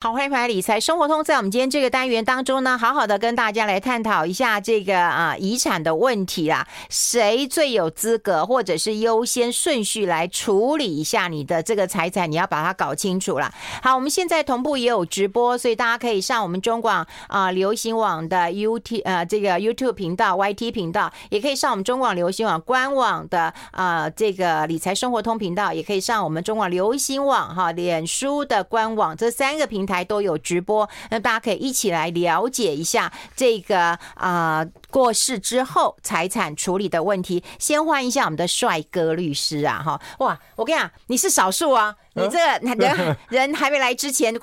[0.00, 1.24] 好，欢迎回来理财生活通。
[1.24, 6.64] 在我们今天这个单元当中呢，好好的跟大家来探讨一下这个啊遗产的问题啦。
[6.88, 13.52] 谁最有资格，或者是优先顺序来处理一下你的这个财产，你要把它搞清楚了。
[13.82, 37.42] 好，我们现在同步也有直播，所以大家可以上我们中广啊流行网的 U T 呃这个 YouTube 频道、YT 频道，也可以上我们中广流行网官网的啊这个理财生活通频道，也可以上我们中广流行网哈脸书的官网，这三个频台都有直播，那大家可以一起来了解一下这个啊、呃、过世之后财产处理的问题。
[37.58, 40.38] 先欢迎一下我们的帅哥律师啊，哈哇！
[40.56, 44.32] 我跟你讲，你是少数啊，你这个 人人还没来之前，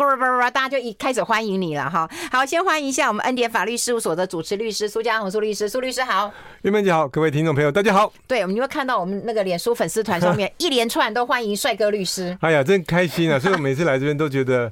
[0.52, 2.10] 大家就一开始欢迎你了哈。
[2.32, 6.32] 好，先欢迎一下我们恩典法律事务所的主持律师苏家红苏律师，苏律师好。
[6.64, 8.12] 玉梅姐好，各位听众朋友大家好。
[8.28, 12.36] 对，我们会看到我们那个脸书粉丝团上面一连串都欢迎帅哥律师。
[12.42, 13.38] 哎呀，真开心啊！
[13.38, 14.72] 所以我每次来这边都觉得。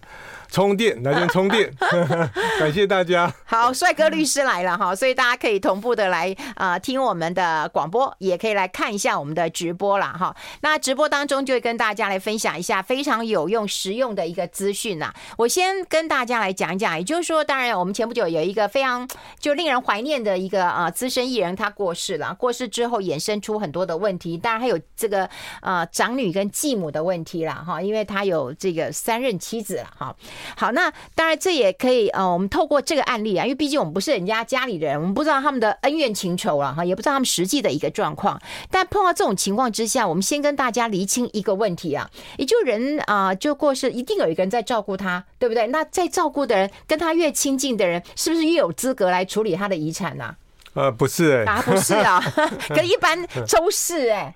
[0.53, 1.73] 充电，来这边充电，
[2.59, 3.33] 感谢大家。
[3.43, 10.35] 好，帅哥律师来了哈，所以大家可以同步的来啊、听我们的广播，也可以来看一下我们的直播啦哈。
[10.61, 15.11] 那直播当中就会跟大家来分享一下非常有用、实用的一个资讯呐。
[15.37, 22.31] 我先跟大家来讲一讲，也就是说，当然我们前不久有一个非常就令人怀念的一个啊资深艺人，他过世了。
[22.35, 25.27] 过世之后衍生出很多的问题，当然还有这个
[25.61, 30.15] 啊长女跟继母的问题啦哈，因为他有这个三任妻子了哈。
[30.55, 38.41] 好，那当然这也可以呃，我们透过这个案例啊，因为毕竟我们不是人家家里的人，我们不知道他们的恩怨情仇了哈，也不知道他们实际的一个状况。
[38.69, 45.67] 但碰到这种情况之下，我们先跟大家厘清一个问题啊，也就人啊、呃，就过世一定有一个人在照顾他，对不对？
[45.67, 50.35] 那在照顾的人跟他越亲近的人，是不是越有资格来处理他的遗产呢、啊？
[50.75, 52.19] 呃，不是啊，不是啊，
[52.73, 54.35] 跟一般都是哎、欸。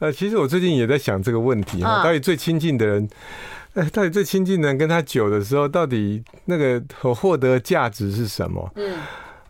[0.00, 3.08] 呃，其实我最近也在想这个问题啊，到底最亲近的人。
[3.80, 8.68] 哎，到底最亲近的人跟他久的时候，到底那个所获得价值是什么？
[8.74, 8.98] 嗯，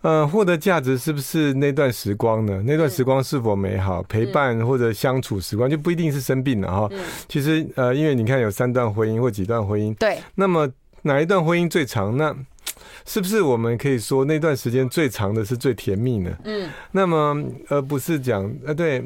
[0.03, 2.63] 呃，获得价值是不是那段时光呢？
[2.67, 4.03] 那段时光是否美好？
[4.03, 6.91] 陪伴或者相处时光就不一定是生病了哈。
[7.27, 10.69] 其实呃，因为你看有三段婚姻或几段婚姻，对，那么
[11.03, 12.15] 哪一段婚姻最长？
[12.19, 12.37] 那
[13.07, 16.31] 是不是我们可以说那段时间最长的是最甜蜜呢？
[16.45, 19.03] 嗯，那么而不是讲呃对。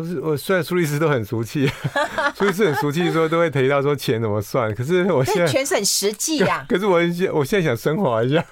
[0.00, 1.70] 不是我，虽然苏律师都很俗气，
[2.34, 4.74] 苏律师很俗气，说都会提到说钱怎么算。
[4.74, 6.64] 可是我现在全是很实际呀。
[6.68, 8.42] 可是我现我现在想升华一下，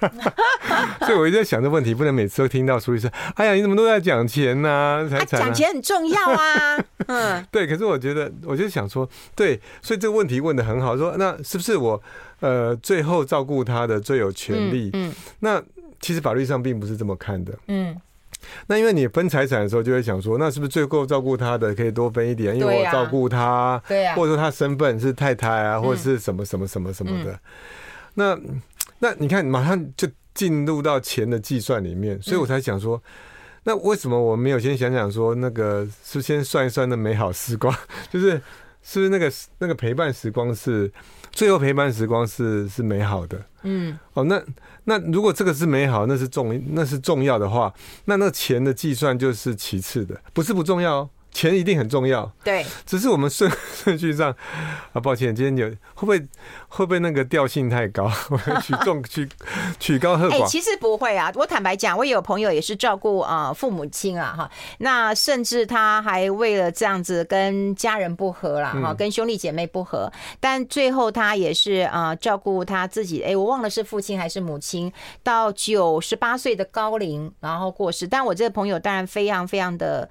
[1.07, 5.09] 所以我一直在想这问题，不能每次都听到苏律师，哎呀，你怎么都在讲钱呢？
[5.11, 6.79] 才讲钱很重要啊。
[7.07, 7.67] 嗯，对。
[7.67, 12.03] 可是我觉得，我就想说，对，所以这个问题问的很好，说那是不是我
[12.41, 14.91] 呃最后照顾他的最有权利？
[14.93, 15.63] 嗯，那
[16.01, 17.53] 其实法律上并不是这么看的。
[17.69, 17.97] 嗯。
[18.67, 22.57] 那因为你分财产的时候，就会想说，那是不是最后照顾他的可以多分一点？
[22.59, 27.39] 因为我照顾他，对呀，或者说他身份是太太啊，或者是什么什么什么什么的。
[28.15, 28.39] 那
[28.99, 33.03] 那你看，马上就进入到钱的计算里面，所以我才想说，
[33.65, 37.75] 那为什么我没有先想想说，那个是先算一算的美好时光，
[38.11, 38.41] 就是
[38.83, 40.91] 是不是那个那个陪伴时光是
[41.31, 43.41] 最后陪伴时光是是美好的？
[43.63, 44.43] 嗯，哦，那。
[44.85, 47.73] 那如果这个是美好，那是重那是重要的话，
[48.07, 51.11] 那那钱的计算就是其次的，不是不重要哦。
[51.33, 54.35] 钱一定很重要，对，只是我们顺 顺序上
[54.93, 56.19] 啊，抱歉，今天有会不会
[56.69, 58.11] 会不会那个调性太高，
[58.63, 59.29] 取重 取
[59.79, 60.43] 取高和寡？
[60.43, 74.93] 哎，其实不会啊，我坦白讲，我有朋友也是照顾啊父母亲啊哈，那甚至他还为了这样子跟家人不和啦哈，跟兄弟姐妹不和，但最后他也是啊照顾他自己，哎，我忘了是父亲还是母亲，
[75.23, 80.09] 到九十八岁的高龄然后过世，但我这个朋友当然非常非常的。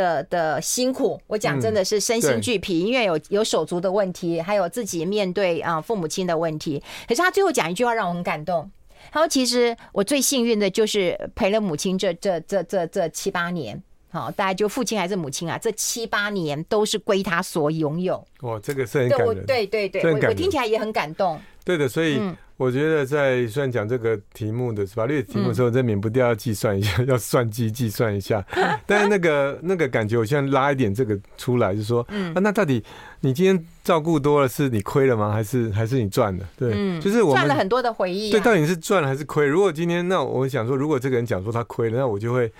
[0.00, 6.82] 的的辛苦，我讲真的是身心俱疲，因为有有手足的问题，还有自己面对啊父母亲的问题。
[7.06, 8.70] 可是他最后讲一句话让我很感动，
[9.12, 13.80] 他说：“其实我最幸运的就是陪了母亲这这这这这七八年，
[14.10, 21.38] 好，大家就父亲还是母亲啊，这七八年都是归他所拥有。”哇，这个是很感人，对对对，我我听起来也很感动。
[21.64, 22.16] 对的，所以。
[22.18, 28.44] 嗯我觉得在虽然讲这个题目的法律题目的时候，这免不掉要计算一下，要算计计算一下。
[28.86, 32.02] 但是那个那个感觉，我现在拉一点这个出来，就是说，
[32.34, 32.84] 啊，那到底
[33.22, 35.30] 你今天照顾多了，是你亏了吗？
[35.30, 36.44] 还是还是你赚了？
[36.56, 38.30] 对，就是我们赚了很多的回忆。
[38.30, 39.46] 对，到底是赚了还是亏？
[39.46, 42.50] 如果今天那我想说，如果这个人讲说他亏了，那我就会，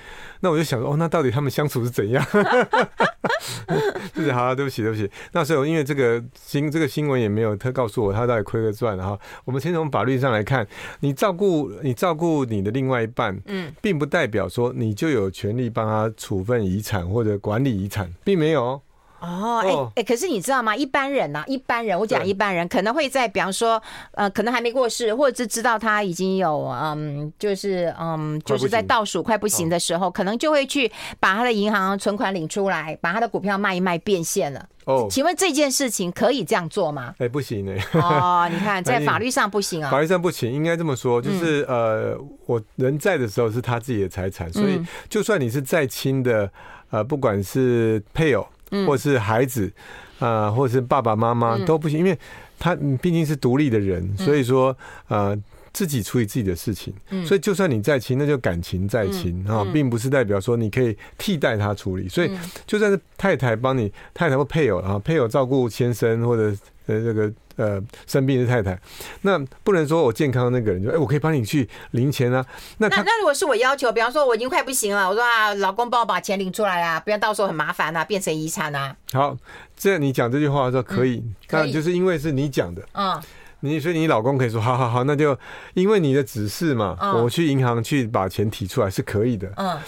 [0.40, 2.22] 那我就想说，哦，那到底他们相处是怎样？
[4.14, 5.10] 就是好，对不起，对不起。
[5.32, 9.18] 那时候因为这个新这个新闻也没有他告诉我他到底亏了赚了哈。
[9.46, 10.66] 我们先从法律上来看，
[11.00, 18.82] 你照顾你照顾你的另外一半，嗯，并不代表说你就有权利帮他处分遗产或者管理遗产，并没有。
[19.20, 20.74] 哦，哎、欸、哎、欸，可是你知道吗？
[20.74, 23.80] 一般人呐、啊，一般人，我讲一般人可能会在，比方说，
[24.12, 34.66] 呃，可能还没过世，或者是知道他已经有，嗯，就是，嗯，就是在倒数快不行的时候，可能就会去把他的银行存款领出来，把他的股票卖一卖变现了。
[34.86, 37.14] 哦，请问这件事情可以这样做吗？
[37.18, 38.00] 哎、欸，不行哎、欸。
[38.00, 39.90] 哦，你看， 在法律上不行啊。
[39.90, 44.80] 法律上不行，应该这么说，就是、嗯、呃，我人在的时候是他自己的财产，所以
[45.10, 46.50] 就算你是再亲的，
[46.90, 48.46] 呃，不管是配偶。
[48.86, 49.70] 或是孩子，
[50.18, 52.18] 啊、呃，或是爸爸妈妈都不行，因为
[52.58, 54.76] 他毕竟是独立的人，所以说，
[55.08, 55.36] 呃，
[55.72, 56.92] 自己处理自己的事情。
[57.24, 62.08] 所以就算你再亲，那就感情再亲啊，并不是代表说你可以替代他处理。
[62.08, 62.30] 所以
[62.66, 66.56] 就算是太太帮你，太太或配偶啊，配偶照顾先生或者
[66.86, 67.32] 呃这个。
[67.60, 68.80] 呃，生病的太太，
[69.20, 72.42] 那不能说我健康那个人就哎、欸，我可以帮你去领钱啊。
[72.78, 78.96] 那那那如果是我要求，比方说我已经快不行了，我说啊，老公帮我把钱领出来啊，不要到时候很麻烦啊，变成遗产啊。
[79.12, 79.36] 好，
[79.76, 83.20] 这样你讲这句话的时候可以，嗯、就是因为是你讲的，嗯，
[83.60, 85.38] 你所以你老公可以说好好好，那就
[85.74, 89.78] 因为你的指示嘛，嗯、我去银行去把钱提出来是可以的，嗯，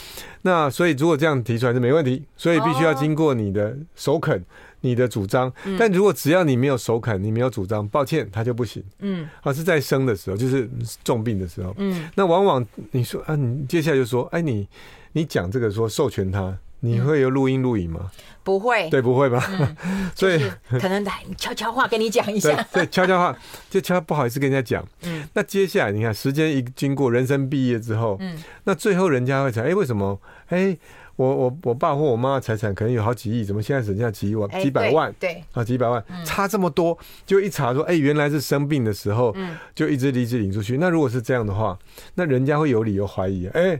[0.43, 4.45] 那所以如果这样提出来是没问题，所以必须要经过你的首肯。
[4.83, 8.83] 你的主张，但如果只要你没有首肯，你没有主张，抱歉，他就不行。
[8.99, 10.69] 嗯，而是在生的时候，就是
[11.03, 11.75] 重病的时候。
[11.79, 14.69] 嗯，那往往你说啊，你接下来就说，哎，你
[15.13, 18.11] 你讲这个说授权他，你会有录音录影吗？
[18.45, 19.41] 不会，对，不会吧？
[20.17, 22.61] 所以可能来悄悄话跟你讲一下。
[22.73, 23.39] 对，悄悄话
[23.71, 24.85] 就悄不好意思跟人家讲。
[25.05, 30.21] 嗯，那接下来你看，时间一经过，人生毕业之后，嗯，那最后人家会想，哎，为什么？
[30.53, 30.79] 哎。
[31.17, 35.15] 我我我爸或我妈的财产可能有好几亿，怎么现在只剩下几万、几百万？
[35.21, 39.33] 对啊，几百万差这么多，就一查说，哎，原来是生病的时候，
[39.75, 40.79] 就一直离职领出去。
[40.79, 41.79] 那如果是这样的话，
[42.15, 43.79] 那人家会有理由怀疑，哎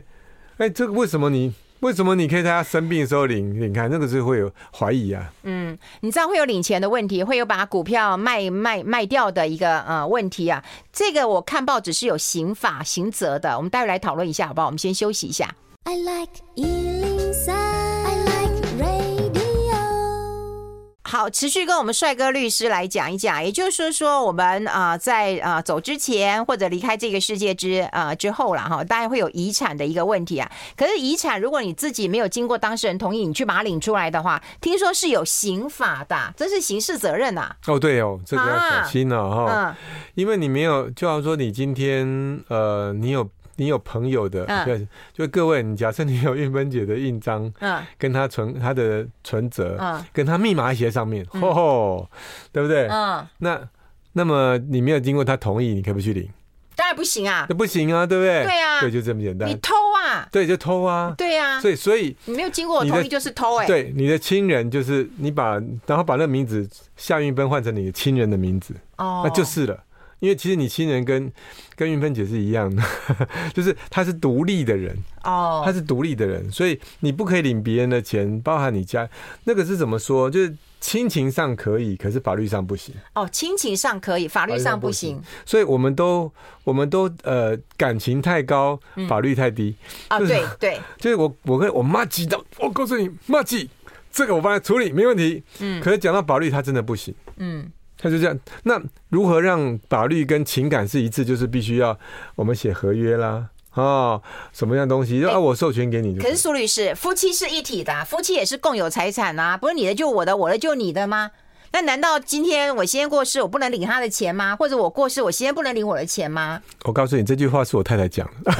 [0.57, 3.89] 哎，这个为什么你为什么你可以在他生病的时候领领看？
[3.89, 5.33] 那个是会有怀疑啊。
[5.41, 10.63] 嗯，你知道会有领钱的问题，会有把股票卖卖卖掉的一个呃问题啊。
[10.93, 14.67] 这个我看报纸是有刑法刑责的，我们待会来讨论一下好不好？
[14.67, 15.55] 我们先休息一下。
[15.85, 17.51] I like 103.
[17.51, 19.75] I like radio.
[21.03, 30.49] 好，持续跟我们帅哥律师来讲一讲，也就是说，我们啊在啊走之前或者离开这个世界之啊之后了哈，当然会有遗产的一个问题啊。
[30.77, 37.53] 可是遗产，如果你自己没有经过当事人同意，你去把它领出来的话，听说是有刑法的，这是刑事责任呐。
[37.67, 39.77] 哦，对哦，这个要小心了哈，啊、
[40.15, 43.29] 因为你没有，就好像说你今天呃，你有。
[43.55, 52.09] 你有朋友的，嗯、就各位，你假设你有运芬姐的印章，嗯，跟她存她的存折，嗯，跟她密码写上面，吼、嗯、吼，
[52.51, 52.87] 对不对？
[52.87, 53.61] 嗯，那
[54.13, 56.29] 那么你没有经过她同意，你可不可以去领？
[56.75, 58.43] 当然不行啊，那不行啊，对不对？
[58.43, 59.47] 对啊，对，就这么简单。
[59.47, 60.27] 你偷啊？
[60.31, 61.13] 对，就偷啊。
[61.15, 63.67] 对啊，所以所以你没有经过我同意就是偷哎、欸。
[63.67, 66.67] 对，你的亲人就是你把，然后把那个名字
[66.97, 69.83] 夏运芬换成你的亲人的名字，哦，那就是了。
[70.23, 71.29] 因为其实你亲人跟
[71.75, 72.81] 跟云芬姐是一样的，
[73.53, 79.09] 就是他是独立的人哦，他是独立的人，所以你不可以领别人的钱，包含你家
[79.43, 80.29] 那个是怎么说？
[80.29, 82.95] 就是亲情上可以，可是法律上不行。
[83.15, 85.21] 哦，亲情上可以，法律上不行。
[85.45, 86.31] 所以我们都
[86.63, 88.79] 我们都呃感情太高，
[89.09, 89.75] 法律太低
[90.07, 90.17] 啊。
[90.19, 93.69] 对对，就是 我我跟我妈急的，我告诉你妈急，
[94.09, 95.43] 这个我帮他处理没问题。
[95.59, 97.13] 嗯，可是讲到法律，他真的不行。
[97.35, 97.69] 嗯。
[98.03, 101.23] 他就这样，那如何让法律跟情感是一致？
[101.23, 101.97] 就是必须要
[102.35, 105.23] 我们写合约啦，哦，什么样东西？
[105.25, 106.17] 啊，我授权给你。
[106.17, 111.31] 可是苏律师，夫妻是一体的，夫妻也是共有财产啊，不是你的就我的，我的就你的吗？
[111.73, 114.55] 那难道今天我先生过世，我不能领他的钱吗？
[114.55, 116.61] 或者我过世，我先生不能领我的钱吗？
[116.83, 118.51] 我告诉你，这句话是我太太讲的，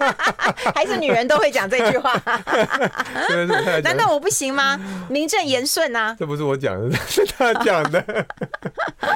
[0.74, 2.10] 还是女人都会讲这句话？
[3.84, 4.80] 难道我不行吗？
[5.10, 6.16] 名正言顺啊！
[6.18, 8.26] 这不是我讲的，是他讲的。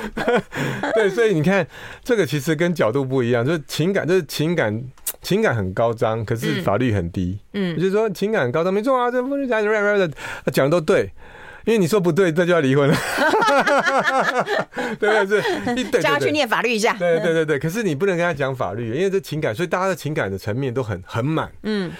[0.94, 1.66] 对，所以你看，
[2.04, 4.84] 这个其实跟角度不一样，就是情感，就是情感，
[5.22, 7.38] 情感很高涨，可是法律很低。
[7.54, 11.10] 嗯，就是说情感很高涨，没错啊，这不是讲的都对。
[11.64, 12.96] 因为你说不对，这就要离婚了，
[14.98, 15.42] 对 不对？
[15.42, 16.94] 是，叫他去念法律一下。
[16.94, 21.50] 对对对对，可是你不能跟他讲法律，因为这情感，所以大家的情感的层面都很很满。
[21.62, 21.92] 嗯，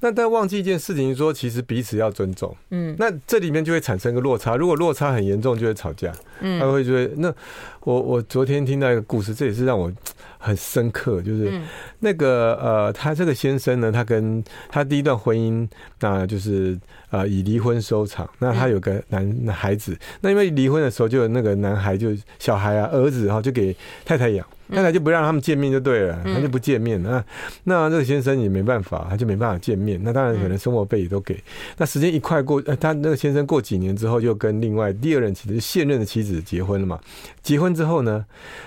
[0.00, 2.56] 那但忘记一件事情，说其实彼此要尊重。
[2.70, 6.12] 嗯，那这里面就会产生一个落差，如果落差很严重，就会吵架。
[6.40, 7.34] 嗯，他会觉得那
[7.80, 9.92] 我我昨天听到一个故事，这也是让我。
[10.38, 11.60] 很深刻，就是
[12.00, 15.68] 那个呃，他这个先生呢，他跟他第一段婚姻，
[16.00, 16.78] 那就是
[17.10, 18.28] 呃以离婚收场。
[18.38, 24.46] 那他有个男男孩子，那因为离婚的时候，就有那个男孩就小孩啊儿子哈，就给太太养。
[24.70, 27.02] 太太就不让他们见面就对了，他就不见面。
[27.02, 27.24] 那
[27.64, 29.98] 那这个先生也没办法，他就没办法见面。
[30.02, 31.42] 那当然可能生活费也都给。
[31.76, 37.00] 那时间一快过，他那个先生过几年之后又跟另外第二任妻子，现任的妻子结婚了嘛。
[37.42, 38.24] 结婚之后呢，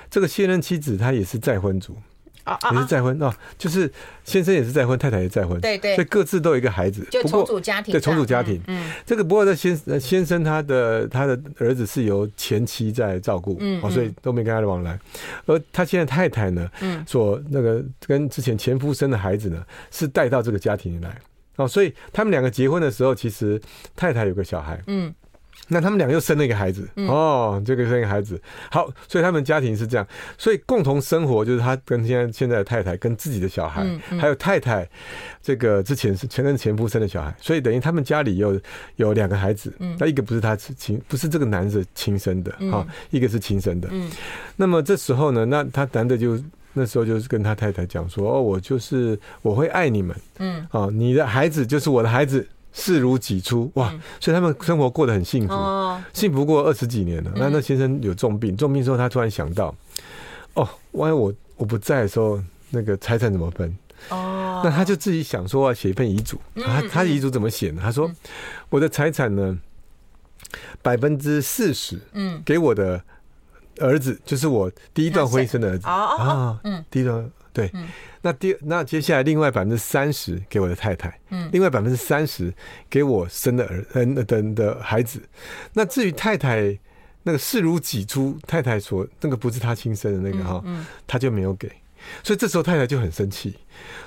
[0.10, 1.96] 这个现任妻子她也是再婚族。
[2.72, 3.92] 也是再婚哦，就是
[4.24, 8.62] 先生也是再婚，太太也再婚，对对，所以各自都有一个孩子，就重组家庭，对重组家庭。
[8.68, 15.00] 嗯，这个不过这先先生他的他的儿子是由前妻在照顾，嗯，所以都没跟他的往来。
[15.46, 21.18] 而他现在太太呢，嗯，所那个跟之前前夫生的孩子呢，是带到这个家庭里来，
[21.58, 23.62] 哦，所以他们两个结婚的时候，其实
[23.96, 25.14] 太太有个小孩，嗯。
[25.68, 30.06] 那他们两个又生了一个孩子，哦，这个生一个孩子，好，所以他们家庭是这样，
[30.38, 33.86] 所以共同生活就是他跟现在现在的太太跟自己的小孩，
[34.20, 34.88] 还有太太
[35.42, 38.60] 这个之前是前任前夫生的小孩，所以等于他们家里有
[38.98, 43.90] 有两个孩子，那一个不是他亲，不是这个男的亲生的啊，一个是亲生的。
[44.58, 46.38] 那么这时候呢，那他男的就
[46.74, 52.46] 那时候就是跟他太太讲说，哦，我就是我会爱你们，嗯，哦，你的孩子就是我的孩子。
[52.74, 55.54] 视如己出哇，所以他们生活过得很幸福，
[56.14, 57.32] 幸福过二十几年了。
[57.36, 59.76] 那那先生有重病，重病之后他突然想到，
[60.54, 63.78] 哦，万一我我不在的时候，那个财产怎么分？
[64.10, 66.40] 哦，那他就自己想说要写一份遗嘱。
[66.56, 67.82] 他他的遗嘱怎么写呢？
[67.84, 68.10] 他说
[68.70, 69.58] 我的财产呢，
[70.82, 73.02] 百分之四十，嗯，给我的
[73.80, 77.30] 儿子，就是我第一段婚姻生的儿子啊，嗯，第一段。
[77.54, 77.72] 对，
[78.22, 82.54] 那第那接下来另外百分之三十给我的太太，嗯，另外百分之三十
[82.90, 84.24] 给我生的儿嗯的
[84.56, 85.22] 的孩子。
[85.74, 86.78] 那至于太太
[87.24, 90.64] 那个视如己出，太太说那个不是他亲生的那个哈，
[91.06, 91.70] 他就没有给，
[92.24, 93.58] 所以这时候太太就很生气，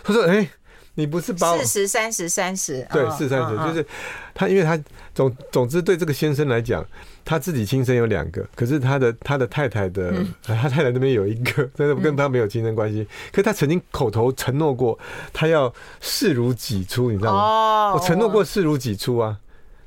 [0.02, 0.48] 他说：“哎。”
[0.96, 3.86] 你不是把四十三十三十对四三十，就是
[4.32, 4.78] 他，因为他
[5.12, 6.86] 总总之对这个先生来讲，
[7.24, 13.06] 他自己亲生有两个，可是他的他的太太的他太太那边有一个，但是跟他没有亲生关系。
[13.32, 14.96] 可是他曾经口头承诺过，
[15.32, 17.94] 他要视如己出，你知道吗？
[17.94, 19.36] 我承诺过视如己出啊。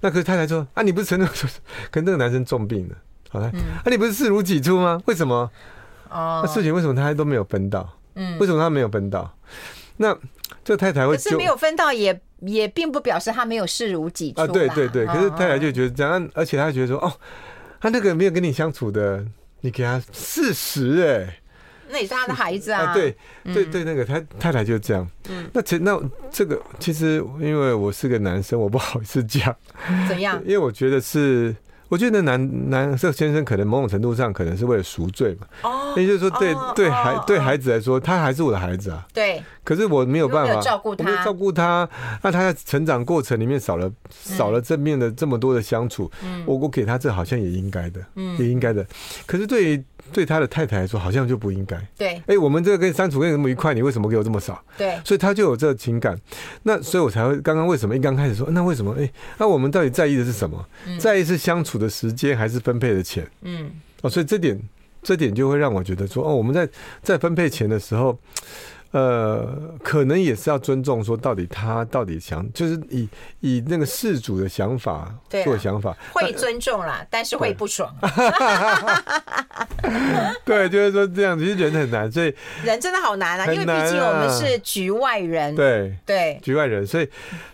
[0.02, 1.50] 那可是太太说啊，你不是承诺说
[1.90, 2.96] 跟那个男生重病了，
[3.30, 5.02] 好了，啊，你不是视如己出吗？
[5.06, 5.50] 为什么？
[6.10, 7.98] 哦，那事情为什么他都没有分到？
[8.16, 9.34] 嗯，为什么他没有分到？
[9.98, 10.16] 那
[10.64, 14.48] 这太太会，可是没有分到也也并不表示他没有视如己出啊。
[14.48, 17.14] 对对对，可是太太就觉得这样，而且他觉得说，哦，
[17.80, 19.26] 他那个没有跟你相处的，
[19.62, 21.40] 你给他四十哎，
[21.90, 22.94] 那也是他的孩子啊。
[22.94, 25.08] 对对对，那个他太太就这样。
[25.30, 26.02] 嗯，那其那
[26.32, 29.56] 这个其实因为我是个男生，我不好意思讲。
[30.08, 30.42] 怎样？
[30.46, 31.56] 因为我觉得是。
[31.90, 41.88] 我觉得男男这先生可能某种程度上可能是为了赎罪嘛，哦，也就是说对对孩对孩子来说，他还是我的孩子啊，对，可是我没有办法照顾他，照顾他，
[42.22, 46.12] 那他在成长过程里面少了少了正面的这么多的相处，
[46.46, 48.86] 我我给他这好像也应该的，嗯，也应该的，
[49.26, 49.84] 可是对于。
[50.12, 51.78] 对他的太太来说，好像就不应该。
[51.98, 54.64] 对，哎，我们这个跟相处跟你那么愉快，你为什么给我这么少？
[54.78, 56.20] 对，所以他就有这个情感。
[56.64, 58.96] 那所以我才会刚刚为什么一刚开始说，那为什么？
[59.00, 60.66] 哎，那我们到底在意的是什么？
[61.00, 63.30] 在意是相处的时间，还是分配的钱？
[63.42, 63.72] 嗯，
[64.02, 64.60] 哦，所以这点
[65.04, 66.68] 这点就会让我觉得说，哦，我们在
[67.02, 68.18] 在分配钱的时候。
[68.92, 69.46] 呃，
[69.84, 73.08] 可能也是要尊重，说到底他到底想，就是以
[73.42, 77.94] 以那个事主的想法做想法，会尊重啦，但是会不爽。
[80.46, 87.10] 对，就是说这样，其实人很难，所以人真的好难啊，因为毕竟我们是局外人，对对，局外人，所以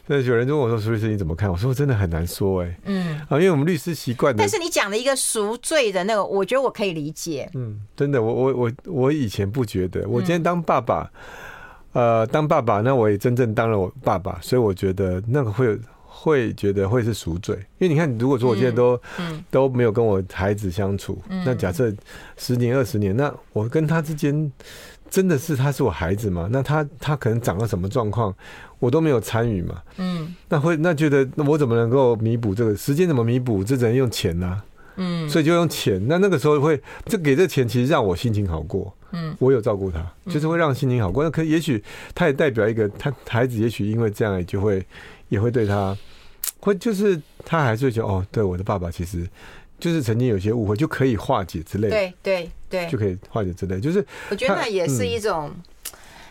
[0.07, 7.49] 那有人就问我说：“苏律师你怎么看？”我说：“真的很难说。”哎，嗯，啊，因为我们律师习惯的，但是你讲的一个赎罪的那个，我觉得我可以理解。
[7.53, 11.09] 嗯，真的，我我我我以前不觉得，我今天当爸爸。
[11.93, 15.77] 呃，当爸爸，那我也真正当了我爸爸，所以我觉得那个会
[16.24, 21.94] 会觉得会是赎罪，因为你看，如果说我现在都、嗯、都没有跟我孩子相处，嗯、那假设
[22.38, 24.50] 十年二十年，那我跟他之间
[25.10, 26.48] 真的是他是我孩子吗？
[26.50, 28.34] 那他他可能长了什么状况，
[28.80, 33.06] 我都没有参与嘛，嗯，那会那觉得那我怎么能够弥补这个时间？
[33.06, 33.62] 怎么弥补？
[33.62, 34.65] 这只能用钱呐、啊，
[34.96, 36.01] 嗯，所以就用钱。
[36.08, 38.96] 那那个时候会这给这钱，其实让我心情好过。
[39.12, 41.22] 嗯，我有照顾他，就是会让心情好过。
[41.22, 41.84] 那可也许
[42.15, 44.84] 他也代表一个他孩子，也许因为这样，也就会
[45.30, 45.96] 也会对他，
[46.63, 49.27] 会就是他还是会觉得哦，对我的爸爸其实
[49.79, 51.96] 就是曾经有些误会，就可以化解之类的。
[51.96, 53.79] 对对对，就可以化解之类。
[53.79, 55.51] 就是我觉得那也是一种。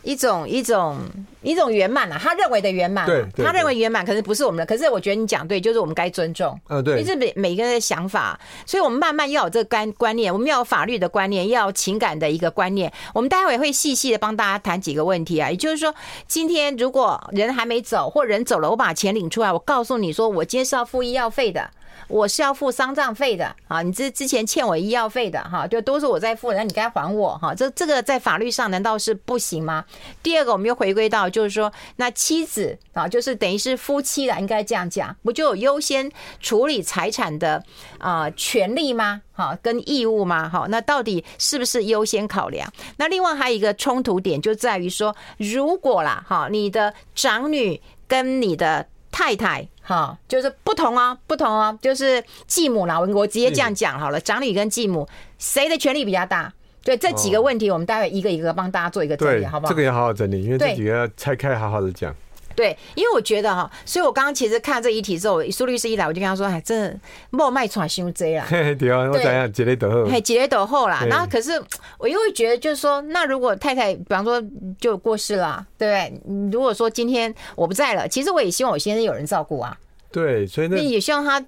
[0.02, 0.98] 一种一种
[1.42, 4.66] 一种圆满啊，他认为的圆满，对，他认为圆满，可是不是我们的。
[4.66, 12.92] 可是我觉得你讲对，就是我们该尊重，嗯，对，因为是每每个人的想法，所以我们慢慢要有这个观观念，我们要有法律的观念，要有情感的一个观念。
[13.14, 15.94] 我们待会会细细的帮大家谈几个问题啊，也就是说，
[16.26, 21.70] 今天如果人还没走，或人走了，我把钱领出来，我告诉你说，我今天是要付医药费的。
[22.08, 27.54] 我是要付丧葬费的啊，你之之前欠我医药费的哈，就都是我在付，那你该还我哈。
[27.54, 29.84] 这这个在法律上难道是不行吗？
[30.22, 37.62] 第二个，我们又回归到就是说，那妻子啊，就是等于是夫妻了，应该这样讲，不就有优先处理财产的
[37.98, 39.22] 啊权利吗？
[39.34, 40.48] 好，跟义务吗？
[40.48, 42.70] 好，那到底是不是优先考量？
[42.98, 55.06] 那另外还有一个冲突点就在于说，如果啦，哈，你的长女跟你的太太，哈，就是不同啊，不同啊，就是继母啦，我我直接这样讲好了，长女跟继母
[55.38, 56.52] 谁的权力比较大？
[56.84, 59.72] 对，这几个问题，我们待会一个一个帮大家做一个整理，好不好？
[59.72, 62.14] 这个要好好整理，因为这几个要拆开好好的讲。
[62.54, 66.98] 对，因为我觉得哈，所以我刚刚其实看这一题之后，苏律师一来，我就跟他说：“哎，真的
[67.30, 71.04] 莫卖喘胸贼啦。”对啊，我讲一下，杰雷德后，嘿，杰雷德后啦。
[71.08, 71.52] 然后可是
[71.98, 74.42] 我又会觉得，就是说，那如果太太，比方说
[74.80, 76.50] 就过世了，对不对？
[76.52, 79.76] 如果说今天我不在了，其实我也希望我先生有人照顾啊。
[80.10, 81.44] 对，所以那也希望他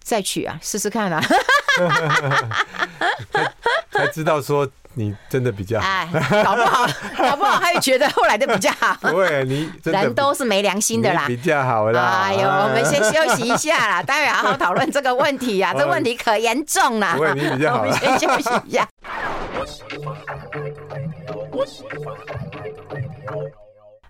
[0.00, 1.22] 再娶啊，试试看啊。
[3.90, 4.68] 才知道说。
[4.94, 6.08] 你真的比较好，哎，
[6.44, 6.86] 搞不好，
[7.18, 8.96] 搞不好，他又觉得后来的比较好。
[9.10, 12.22] 对，你人都是没良心的啦，比较好啦。
[12.24, 17.14] 哎呦，我们先休息一下啦， 待会好好讨论这个问题呀，这问题可严重了。
[17.14, 17.80] 不会，你比较好。
[17.82, 18.88] 我们先休息一下。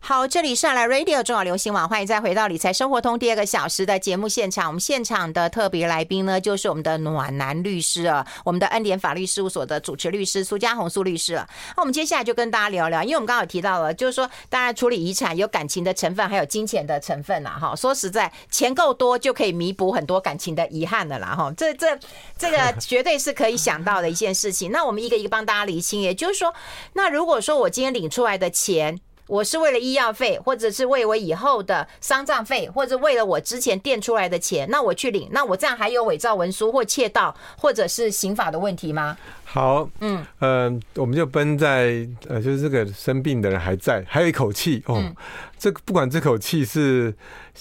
[0.07, 4.67] 好，这里是来 Radio 中广流行网，欢迎再回到理财生活通第二个小时的节目现场。
[4.67, 11.49] 我们现场的特别来宾呢，就是我们的暖男律师啊，我们的恩典法律事务所的主持律师苏家红苏律师了。
[11.75, 17.57] 那我们接下来就跟大家聊聊，因为我们刚刚有提到了，就是说，当然处理遗产有感情的成分，还有金钱的成分啦。
[17.59, 21.35] 哈，说实在，钱够多就可以弥补很多感情的遗憾了啦。
[21.35, 21.99] 哈，这这
[22.37, 24.71] 这个绝对是可以想到的一件事情。
[24.71, 26.53] 那我们一个一个帮大家理清，也就是说，
[26.93, 39.17] 那如果说我今天领出来的钱，我是为了医药费，或者是为我以后的丧葬费，或者为了我之前垫出来的钱，那我去领，那我这样还有伪造文书或窃盗，或者是刑法的问题吗？
[39.45, 44.97] 好，嗯，呃，我们就奔在呃，就是这个生病的人还在，还有一口气哦。
[44.99, 45.15] 嗯、
[45.59, 47.15] 这个不管这口气是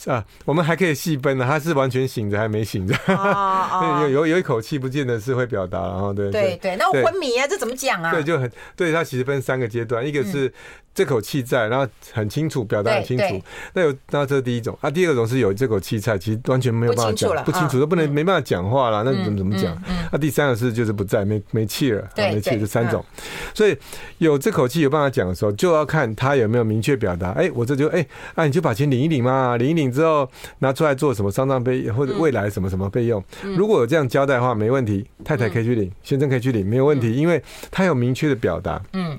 [0.07, 2.95] 啊，我们还可以细分呢，他是完全醒着还没醒着？
[3.07, 8.11] 哦哦、 有有有一口气，不见得是会表达，然后对对对，那我昏迷啊，这怎么讲啊？
[8.11, 10.47] 对，就很对，他其实分三个阶段，一个是。
[10.47, 10.53] 嗯
[10.95, 13.41] 这口气在，然后很清楚，表达很清楚。
[13.73, 14.91] 那有，那这是第一种啊。
[14.91, 19.01] 第二种是有这口气在，其实完全没有办法讲，不清楚都不能没办法讲话了。
[19.03, 19.75] 那怎么怎么讲？
[20.11, 22.59] 那第三个是就是不在，没没气了，没气。
[22.59, 23.03] 这三种，
[23.51, 23.75] 所以
[24.19, 27.31] 有这口气有办法讲的时候，就要看他有没有明确表达。
[27.31, 28.05] 哎，我这就哎，
[28.35, 33.23] 啊，你就把钱领一领嘛，领一领之后拿出来做什么丧葬费或者未来什么什么费用。
[33.57, 38.79] 如果有这样交代的话，没问题，太太可以去领，先生可以去领，没有问题，因为他有明确的表达。
[38.93, 39.17] 嗯。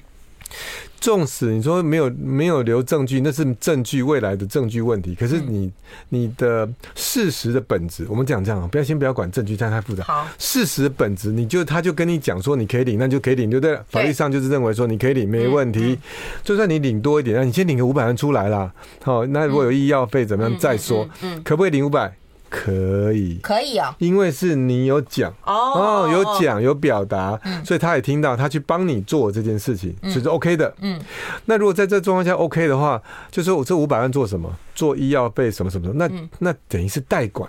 [1.04, 5.14] 纵使你说没有没有留证据，那是证据未来的证据问题。
[5.14, 5.70] 可是你
[6.08, 10.02] 你的事实的本质，我们讲这样啊，不要先不要管证据，这样太复杂。
[10.04, 13.78] 好，事实的本质，你就他就跟你讲说你可以领，那就可以领，对不对？
[13.90, 15.98] 法律上就是认为说你可以领，没问题。
[16.42, 18.72] 就算你领多一点，那你先领个五百万出来啦。
[19.02, 21.06] 好，那如果有医药费怎么样再说？
[21.44, 22.16] 可不可以领五百？
[22.54, 30.72] 可以，可以哦，因为是你有讲哦，有讲有表达，所以他也听到，他去帮你做这件事情，所以是 OK 的。
[30.80, 31.00] 嗯，
[31.46, 34.50] 那如果在这状况下 OK 的话，就说我这五百万做什么？
[34.74, 35.90] 做医药费什么什么？
[35.94, 37.48] 那那等于是代管。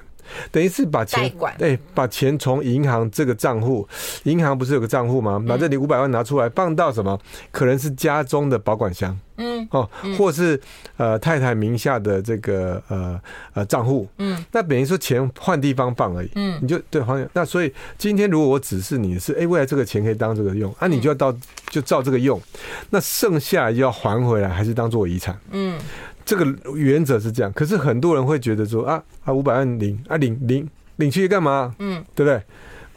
[0.51, 3.87] 等于是把钱，对，把钱从银行这个账户，
[4.23, 5.43] 银行不是有个账户吗？
[5.47, 7.19] 把这里五百万拿出来放到什么？
[7.51, 10.59] 可能是家中的保管箱，嗯，哦，或是
[10.97, 13.19] 呃太太名下的这个呃
[13.53, 17.27] 呃账户，嗯，那等于说钱换地方放而已，嗯，你就对换。
[17.33, 21.35] 那所以今天如果我指示你是，哎，未来这个钱可以当这个用，啊，你就要到
[21.69, 22.41] 就照这个用，
[22.89, 25.37] 那剩下要还回来，还是当做遗产？
[25.51, 25.79] 嗯。
[26.25, 31.73] 这个原则是这样，可是很多人会觉得说啊啊五百万领啊领领领去干嘛？
[31.79, 32.41] 嗯，对不对？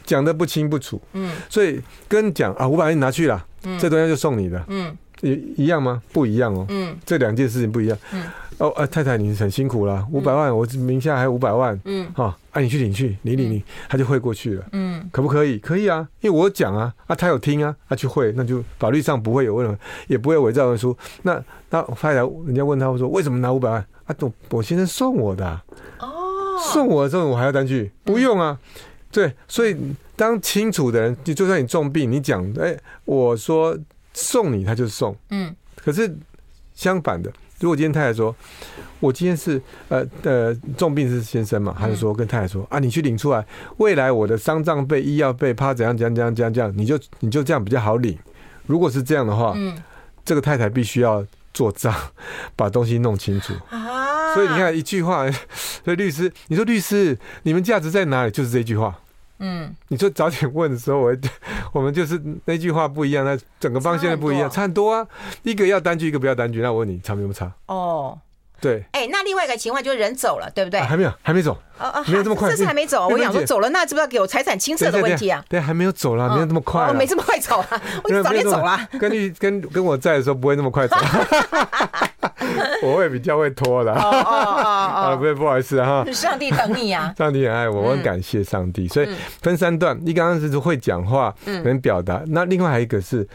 [0.03, 6.01] 讲的不清不楚，嗯，所以跟讲啊五百万你拿去了，嗯，这东西就送你的，嗯，一一样吗？
[6.11, 8.23] 不一样哦，嗯，这两件事情不一样，嗯。
[8.57, 15.57] 哦，啊，太太，你很辛苦了，五百万，我名下还有五百万，嗯，哈，啊，你去领去，你领领，他就会过去了，嗯，可不可以？
[15.59, 20.95] 可以啊，因为我讲啊，啊，他有听啊，他去汇，那就法律上不会有问题，也不会伪造文书。
[21.23, 23.81] 那那太太，人家问他说，为什么拿五百万？
[24.05, 25.61] 啊，我我先生送我的，
[25.99, 28.59] 哦，送我的时候我还要单据，不用啊，
[29.09, 29.77] 对，所以
[30.17, 33.77] 当清楚的人，就就算你重病，你讲，哎，我说
[34.13, 36.13] 送你，他就送，嗯，可是
[36.73, 37.31] 相反的。
[37.61, 38.35] 如果今天太太说，
[38.99, 43.45] 我今天是呃呃重病是先生嘛，他就说跟太太说啊，你去领出来，
[43.77, 48.17] 未来我的丧葬费、医药费，怕怎样怎样怎样怎样这样，你就你就这样比较好领。
[48.65, 49.75] 如果是这样的话，嗯，
[50.23, 51.93] 这个太太必须要做账，
[52.55, 53.77] 把东西弄清楚啊。
[53.77, 55.25] 啊，所以你看一句话，
[55.83, 58.31] 所以律师，你说律师，你们价值在哪里？
[58.31, 58.99] 就是这句话。
[59.39, 61.15] 嗯，你说早点问的时候，我
[61.71, 65.07] 我们就是那句话不一样，那整个方向不一样，差很多啊。
[65.43, 66.61] 一个要单据，一个不要单据。
[66.61, 67.51] 那我问你，差没有差？
[67.67, 68.19] 哦。
[68.61, 70.79] 对，哎，那另外一个情况就是人走了，对不对？
[70.79, 73.07] 还没有，还没走，哦哦，没有这么快，这是还没走。
[73.07, 75.43] 我想说走了，那是不是要给我财产清册的问题啊？
[75.49, 78.79] 对，还没有走了，没有这么快，没这么快走啊， 我早点走了。
[78.99, 80.95] 根 据跟跟我在的时候不会那么快走，
[82.83, 83.93] 我会比较会拖的。
[83.93, 86.05] 哦哦哦，不会，不好意思哈。
[86.11, 87.13] 上帝等你啊！
[87.17, 88.87] 上帝很爱我，我很感谢上帝。
[88.87, 89.09] 所以
[89.41, 93.27] 分三段，你刚刚是会讲话，能表达，那另外还有一个是。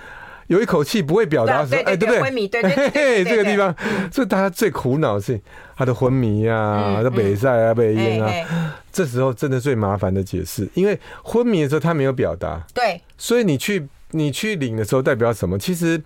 [0.47, 2.23] 有一口气不会表达的时候，哎，对不对？
[2.23, 3.75] 昏迷，对对对，这个地方，
[4.13, 5.41] 所以大家最苦恼的是
[5.77, 15.59] 他的昏迷啊，他的北塞啊，北咽啊，这时候真的最麻烦的解释，因为昏迷的时候他没有表达，对，所以你去你去领的时候代表什么？
[15.59, 16.03] 其实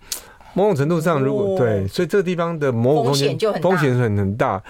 [0.55, 4.63] 某种程度上，如果对，所以这个地方的某种风险就很风险很很大。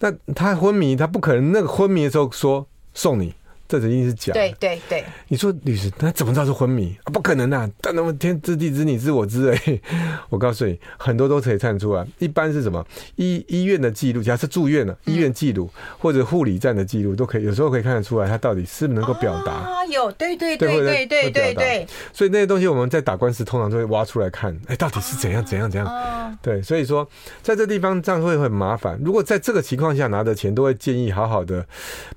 [0.00, 3.34] 那他昏迷，他不可能那个昏迷的时候说送你。
[3.68, 4.40] 这肯定是假的。
[4.40, 6.96] 对对对，你说律师，他怎么知道是昏迷？
[7.12, 7.68] 不可能啊！
[7.80, 9.80] 但那么天知地知你知我知哎，
[10.30, 12.06] 我告诉你，很多都可以看出来。
[12.18, 12.84] 一般是什么
[13.16, 19.84] 医医院的记录，假设住院了，医院记录或者护理站的记录都可以，有时候可以看得出来，他到底是不是能够表达啊？
[19.86, 21.86] 有，对对对对对对对。
[22.12, 26.38] 所以那些东西我们在打官司通常都会挖出来看，哎，到底是怎样怎样怎样？
[26.42, 27.08] 对，所以说
[27.42, 28.98] 在这地方这样会很麻烦。
[29.04, 31.66] 如果在这个情况下拿的钱，都会建议好好的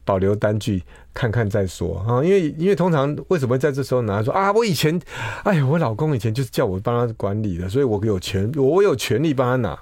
[0.05, 0.83] 保留单据。
[1.13, 4.51] 看看再说啊，因为因为通常为什么会在这时候拿说啊？
[4.51, 4.99] 我以前，
[5.43, 9.77] 哎呀，我老公以前就是叫我帮他管理的，所以我有权，我有权利帮他拿。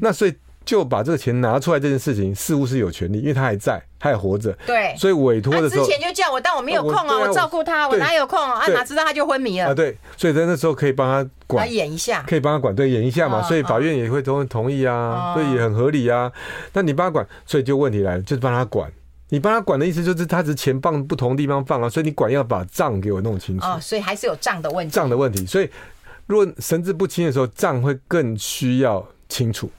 [0.00, 4.52] 那所以就把这个钱拿出来这件事情，似乎是有权利，因为他还在，他还活着。
[4.66, 8.66] 对，所以委托的时候，之前就叫我，但我没有空啊，我照顾他，我哪有空啊？
[8.66, 9.74] 哪知道他就昏迷了啊？
[9.74, 13.40] 对，所以在那时候可以帮他管，演一下，可以帮他管，对，演一下嘛。
[13.42, 16.30] 所以法院也会同同意啊，所以也很合理啊。
[16.72, 18.90] 那你帮他管，所以就问题来了，就是帮他管。
[19.28, 23.66] 你帮他管的意思就是，他只是钱放不同地方放啊，所以你管要把账给我弄清楚。
[23.66, 24.92] 哦，所以还是有账的问题。
[24.92, 25.68] 账的问题，所以
[26.26, 29.70] 如果神志不清的时候，账会更需要清楚。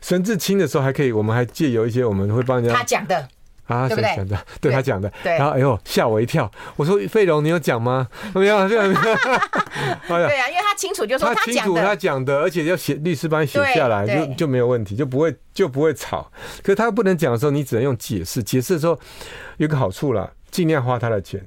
[0.00, 3.28] 神志清的时候还可以，我们还借由一些，我们会帮人家他讲的。
[3.70, 4.16] 啊，对不对？
[4.26, 8.08] 对，对他讲的，对，然后哎呦吓我一跳，我说费龙，你有讲吗？
[8.34, 16.30] 没有，没有， 没有，对啊，因为他清楚就说他清楚他讲的，而且要写律师帮你写下来，就就没有问题，就不会就不会吵。
[16.62, 18.98] 可是他不能讲的时候，你只能用解释，解释的时候
[19.58, 21.46] 有个好处啦，尽量花他的钱。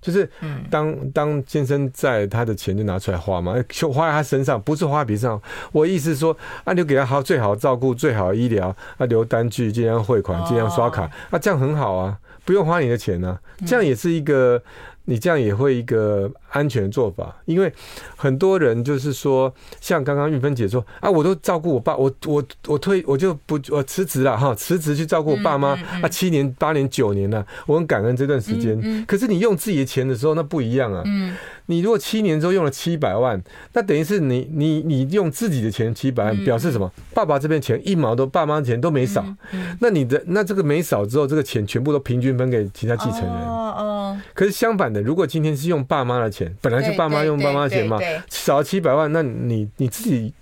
[0.00, 0.28] 就是
[0.70, 5.40] 当当先生在，他的钱就拿出来花嘛，就花在他身上，不是花在别上。
[5.72, 14.62] 我意思是说，啊，你给他好最好的照顾，最好的医疗，啊，留单据，尽量汇款，尽量刷卡，啊，这样很好啊，不用花你的钱呢，啊，这样也是一个。
[15.06, 17.72] 你这样也会一个安全的做法，因为
[18.16, 25.70] 很多人就是说，像刚刚玉芬姐说啊，我都照顾我爸，我我我退我就不我辞职了哈，辞职去照顾我爸妈
[26.02, 29.04] 啊，七年八年九年了，我很感恩这段时间。
[29.06, 31.02] 可是你用自己的钱的时候，那不一样啊。
[31.70, 33.40] 你如果七年之后用了七百万，
[33.74, 36.92] 那等于是你你你用自己的钱七百万，表示什么？
[37.14, 39.24] 爸爸这边钱一毛都，爸妈钱都没少。
[39.78, 43.30] 那你的那这个没少之后，这个钱全部都平均分给其他继承人。
[43.30, 44.20] 哦哦。
[44.34, 50.32] 可是相反的，如果今天是用爸妈的钱，本来就爸妈用爸妈的钱嘛，少了七百万，那你你自己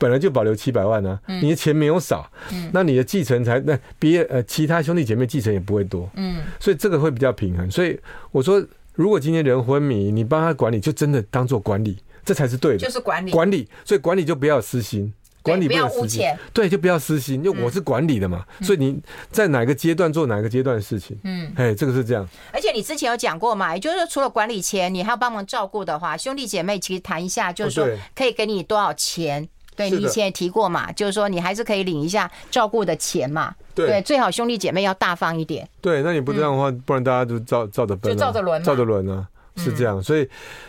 [0.00, 2.28] 本来就保留七百万啊，你的钱没有少，
[2.72, 6.10] 那你的继承才那别呃其他兄弟姐妹继承也不会多。
[6.16, 6.40] 嗯。
[6.58, 7.70] 所以这个会比较平衡。
[7.70, 7.96] 所以
[8.32, 8.60] 我说。
[8.94, 12.78] 如果今天人昏迷，你帮他管理，就真的当做管理，这才是对的。
[12.78, 19.00] 就是管理，管理，所以管理就不要私心，管理不要私心，对，就不要私心，因为我是管理的嘛，所以你
[19.30, 22.28] 在哪个阶段做哪个阶段的事情，嗯，哎，这个是这样。
[22.52, 29.48] 而且你之前有讲过嘛，也就是说，除了管理钱，你还要帮忙照顾的话，兄弟姐妹其实谈一下，就是说可以给你多少钱。
[29.74, 33.54] 对，你以前也提过嘛，就是说你还是可以领一下照顾的钱嘛。
[33.74, 35.66] 对，最好兄弟姐妹要大方一点。
[35.80, 39.26] 对，那你不这样的话，不然大家都照照着奔，就照着轮，照着轮啊。
[39.56, 40.28] 是这样，所以，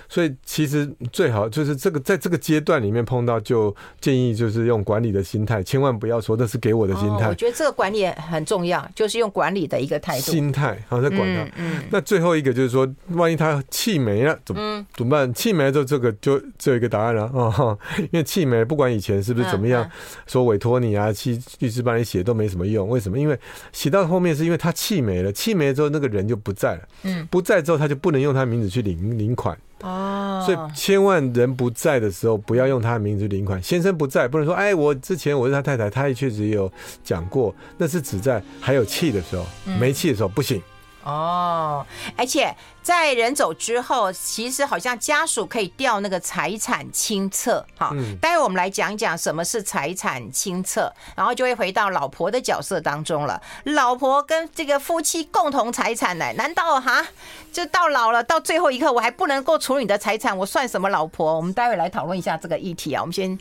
[0.09, 7.29] 所以其实最好就是这个，在这个阶段里面碰到，就建议就是用管理的心态，千万不要说那是给我的心态。
[7.29, 10.31] 我觉得这个管理很重要，就是用管理的一个态度。
[10.31, 11.47] 心态，好在管他。
[11.57, 11.81] 嗯。
[11.89, 15.33] 那最后一个就是说，万一他气没了，怎么怎么办？
[15.33, 17.77] 气没了之后，这个就只有一个答案了啊！
[17.99, 19.89] 因为气没了，不管以前是不是怎么样，
[20.27, 22.89] 说委托你啊，去律师帮你写都没什么用。
[22.89, 23.17] 为什么？
[23.17, 23.39] 因为
[23.71, 26.81] 写到后面是因为他气没了，气没了之后，那个人就不在了。
[27.03, 27.25] 嗯。
[27.31, 28.72] 不在之后，他就不能用他名字。
[28.73, 33.61] 去领领款哦，所以千万人不在的时候，不要用他的名字领款。
[33.61, 36.71] 先生不在，不能说哎，我之前我是他太太，他也确实有
[37.03, 39.45] 讲过，那是只在还有气的时候，
[39.79, 40.61] 没气的时候不行。
[41.03, 41.85] 哦，
[42.17, 47.65] 而且在人走之后，其实好像家属可以调那个财产清册。
[47.77, 53.41] 好，嗯、待会我们来讲讲什么是财产清册，然后就会回到老婆的角色当中了。
[53.65, 56.31] 老婆跟这个夫妻共同财产呢？
[56.37, 57.05] 难道哈，
[57.51, 61.35] 就到老了，到最后一刻我还不能够处理你的财产，我算什么老婆？
[61.35, 63.01] 我们待会来讨论一下这个议题啊。
[63.01, 63.37] 我们先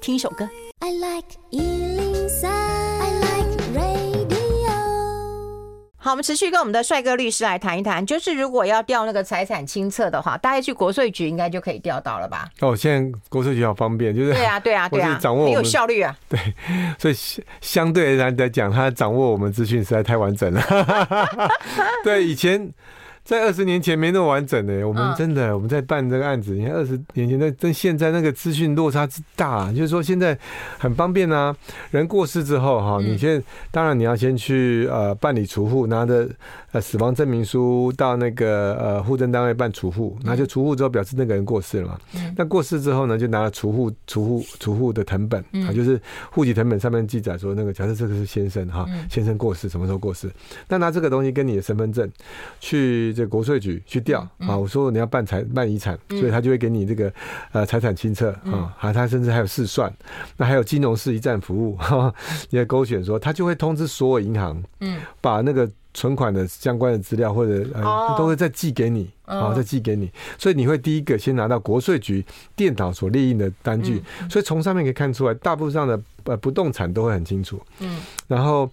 [0.00, 0.48] 听一首歌。
[0.78, 1.26] I like
[6.02, 12.48] 好，我们持续跟我们的帅哥律师来谈一谈，就是如果要调那个财产清册的话，大概去国税局应该就可以调到了吧？
[12.60, 16.16] 哦，现在国税局好方便，就是对啊，对啊，对啊，掌握很有效率啊。
[16.26, 16.40] 对，
[16.98, 17.14] 所以
[17.60, 20.62] 相对来来讲，他掌握我们资讯实在太完整了。
[22.02, 22.72] 对，以前。
[23.30, 30.36] 在二十年前没那么完整的，我们真的我们在办这个案子，你看二十年前那跟现在那个资讯落差之大，就是说现在
[30.80, 31.54] 很方便啊。
[31.92, 36.28] 人过世之后哈，你现在当然你要先去呃办理除户，拿着
[36.72, 41.98] 呃死亡证明书到那个呃户政单位办除户，那就除户之后表示那个人过世了嘛。
[42.36, 46.00] 那过世之后呢，就拿了除户除户除户的藤本啊，就是
[46.32, 50.28] 户籍藤本上面记载说那个假设这个是先生哈，先生过世什么时候过世，
[50.66, 52.10] 那拿这个东西跟你的身份证
[52.58, 53.14] 去。
[53.20, 57.12] 这国税局去调啊，我说你要办财办遗产，所以他就会给你这个
[57.52, 59.92] 呃财产清册啊，还他甚至还有试算，
[60.38, 61.78] 那还有金融市一站服务，
[62.48, 72.24] 你要勾选说，他就会通知所有银行，嗯，把那个存款的相关的资料或者呃都会再寄给你啊，再寄给你，所以你会第一个先拿到国税局
[72.56, 78.70] 电脑所列印的单据，所以从上面可以看出来，大部分上的呃不动产都会很清楚，嗯，然后。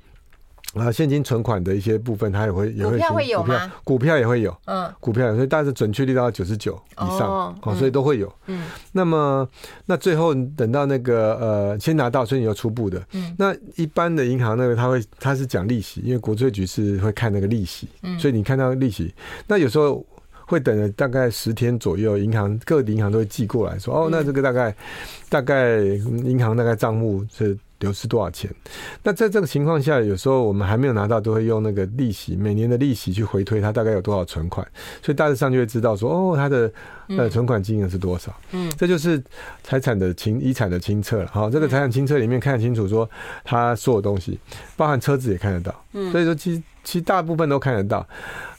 [0.77, 3.73] 啊，现金存款的一些部分，它也会也会股票会有吗？
[3.83, 8.31] 股票也会有，嗯，股票，所以但是准确率到九十九以上，哦，所以都会有。
[8.47, 9.47] 嗯，那么
[9.85, 13.01] 那最后等到那个呃，先拿到，所以你要初步的。
[13.13, 19.13] 嗯，那一般的银行那个，他会他是讲利息，因为国税局是会看那个利息，嗯，所以你看到利息，
[19.47, 20.05] 那有时候
[20.45, 24.75] 会等了大概十天左右，银行各银行都会寄过来说，哦，那这个大概
[25.29, 27.57] 大概银行大概账户是。
[27.79, 28.49] 流失多少钱？
[29.03, 34.65] 那在这个情况下，有时候我们还没有拿到，都会用那个利息，每年的利息去回推它大概有多少存款，
[35.01, 36.71] 所以大致上就会知道说，哦，它的
[37.09, 38.33] 呃存款金额是多少。
[38.51, 39.21] 嗯，这就是
[39.63, 41.29] 财产的清遗产的清册了。
[41.31, 43.09] 好，这个财产清册里面看得清楚，说
[43.43, 44.39] 它所有东西，
[44.75, 45.83] 包含车子也看得到。
[45.93, 48.07] 嗯，所以说其实其实大部分都看得到。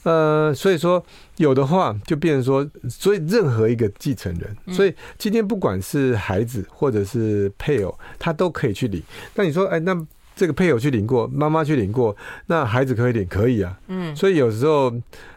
[0.08, 1.04] 呃，所以说
[1.36, 9.02] 有的话就变成说，所以任何一个继承人，所以今天不管是孩子或者是配偶，他都可以去领。
[9.34, 9.94] 那你说，哎，那
[10.34, 12.16] 这个配偶去领过，妈妈去领过，
[12.46, 13.78] 那孩子可以领，可以啊。
[13.88, 14.92] 嗯，所以有时候。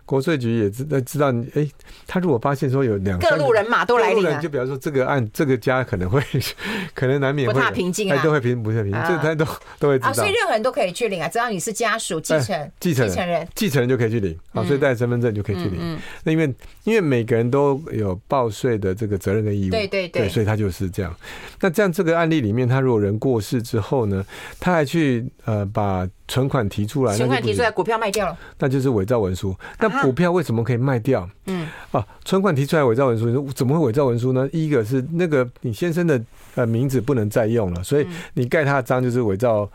[0.05, 1.67] 国税局也知知道你，哎，
[2.05, 6.21] 他如果发现说有两各路人马都来领，就比方说这个案这个家可能会
[6.93, 9.45] 可能难免不太平静啊，都会平不太平静，这个他都
[9.79, 10.13] 都会知道。
[10.13, 15.97] 所以任何人都可以去领啊，只要你是家属继承继承人继承人就可以去领啊，所以带身份证就可以去领。
[16.23, 21.15] 那因为因为每个人都有报税的这个责任跟义务，对对对，所以他就是这样。
[21.59, 24.25] 那这样这个案例里面，他如果人过世之后呢，
[24.59, 26.07] 他还去呃把。
[26.27, 29.53] 存款提出来，存款提出来，股票卖掉了，那就是伪造文书。
[29.77, 31.29] 那股票为什么可以卖掉？
[31.45, 34.47] 嗯，啊，存款提出来伪造文书，怎么会伪造文书呢？
[34.51, 36.21] 一个是那个你先生的
[36.55, 39.69] 呃名字不能再用了，所以你盖他的章就是伪造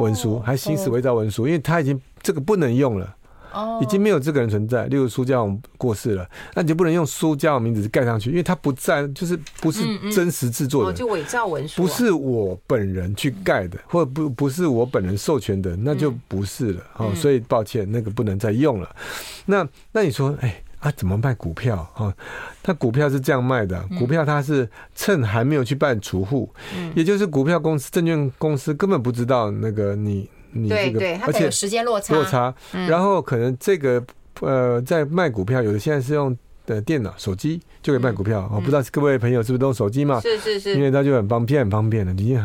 [0.00, 3.14] 文书，还行使伪造文书，因为他已经这个不能用了。
[3.80, 4.86] 已经没有这个人存在。
[4.86, 16.82] 例如苏家荣过世了，那你就不能用苏家荣名字盖上去，因为他不在，就是不是真实制作的，就伪造文书，不是我本人去盖的，或者不不是我本人授权的，那就不是了。
[16.96, 18.96] 哦，所以抱歉，那个不能再用了。
[19.46, 21.76] 那那你说，哎啊，怎么卖股票？
[21.94, 22.12] 啊，
[22.62, 26.48] 他股票是这样卖的，股票他是趁还没有去办储户，
[26.94, 30.28] 也就是股票公司、证券公司根本不知道那个你。
[30.52, 32.54] 你这个，而且时间落差，落差，
[32.88, 34.02] 然后可能这个
[34.40, 36.36] 呃，在卖股票，有的现在是用
[36.66, 38.50] 的电脑、手机就可以卖股票。
[38.54, 40.20] 我不知道各位朋友是不是都用手机嘛？
[40.20, 42.12] 是是是，因为它就很方便，很方便的。
[42.12, 42.38] 你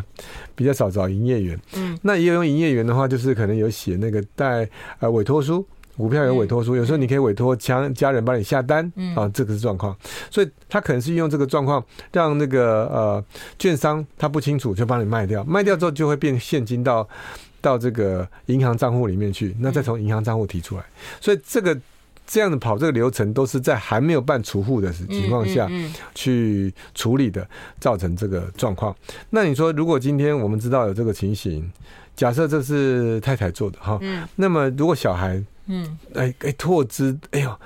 [0.54, 4.68] 比较少找营业员，嗯，那也有用营业员的话，就是可能有写那个带
[5.00, 5.66] 呃委托书，
[5.96, 8.84] 股票有委托书，有时候你可以委托家家人帮你下单，
[9.16, 9.96] 啊，这个是状况。
[10.30, 13.24] 所以他可能是用这个状况，让那个呃
[13.58, 17.08] 券商他不清楚就帮你卖掉，卖掉之后就会变现金到。
[17.60, 20.84] 到这个银行账户里面去，那再从银行账户提出来，
[21.20, 21.78] 所以这个
[22.26, 25.68] 这样的跑这个流程都是在还没有办储户的情况下
[26.14, 27.48] 去处理的，
[27.80, 28.94] 造成这个状况。
[29.30, 31.70] 那你说，如果今天我们知道有这个情形，
[32.14, 33.98] 假设这是太太做的哈，
[34.36, 37.60] 那么如果小孩，嗯，哎哎拓资，哎呦，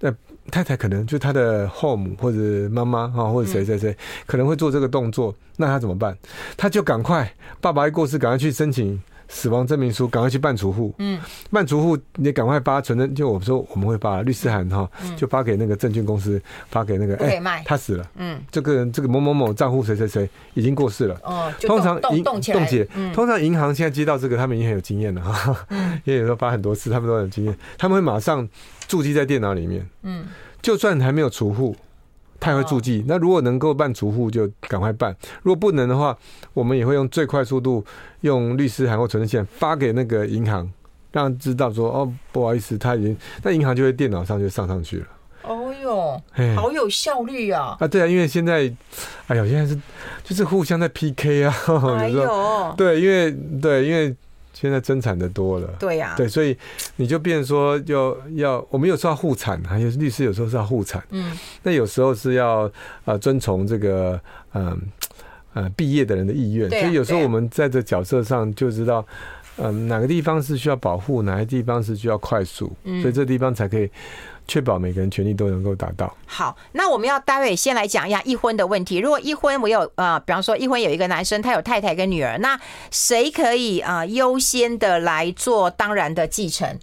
[0.00, 0.12] 那
[0.50, 6.16] 太太可能就他的后母或者妈妈哈，或者谁谁谁可能会做这个动作，那他怎么办？
[6.56, 9.00] 他就赶快，爸爸一过世，赶快去申请。
[9.34, 10.94] 死亡证明书，赶快去办除户。
[10.98, 11.20] 嗯，
[11.50, 18.08] 办除户，你赶快发存证，就我们说我们会发律师函哈，就发给那个证券公司，发给那个哎，他死了。
[18.14, 21.18] 嗯，这个人这个某某某账户谁谁谁已经过世了。
[21.24, 25.66] 哦，通常银冻结，通常银行现在接到这个，他们已经很有经验了哈。
[25.70, 28.48] 嗯， 因为有时候发很多次，他们都很有经验，他们会马上
[28.86, 29.84] 注记在电脑里面。
[30.02, 30.26] 嗯，
[30.62, 31.74] 就算还没有除户。
[32.44, 36.16] 他会注记，那如果能够办除户就赶快办，如果不能的话，
[36.52, 37.82] 我们也会用最快速度，
[38.20, 40.70] 用律师函或存证信发给那个银行，
[41.10, 45.06] 让他知道说哦，不好意思，他已经，那银行就会电脑上就上上去了。
[45.42, 46.22] 哦哟，
[46.56, 47.76] 好有效率啊！
[47.80, 48.70] 啊，对啊，因为现在，
[49.26, 49.78] 哎呀，现在是
[50.22, 51.54] 就是互相在 PK 啊，
[51.98, 54.14] 哎呦，对，因为对，因为。
[54.54, 56.56] 现在增产的多了，对呀，对，所以
[56.96, 62.70] 你就变成说要要，我们有时候要互产，还有律师有时候是要互产，嗯，那有时候是要
[63.04, 64.18] 呃遵从这个
[64.52, 64.80] 嗯
[65.54, 69.04] 呃毕业的人的意愿，所以有时候我们在这角色上就知道，
[69.56, 73.90] 嗯，哪个地方是需要保护，哪些地方是需要快速，所以这地方才可以。
[74.46, 76.14] 确保每个人权利都能够达到。
[76.26, 78.98] 好，那我们要待会先来讲一下一婚的问题。
[78.98, 86.78] 如果一婚我有呃，比方说一婚有一个男生，他有太太跟女儿，那谁可以啊优先的来做当然的继承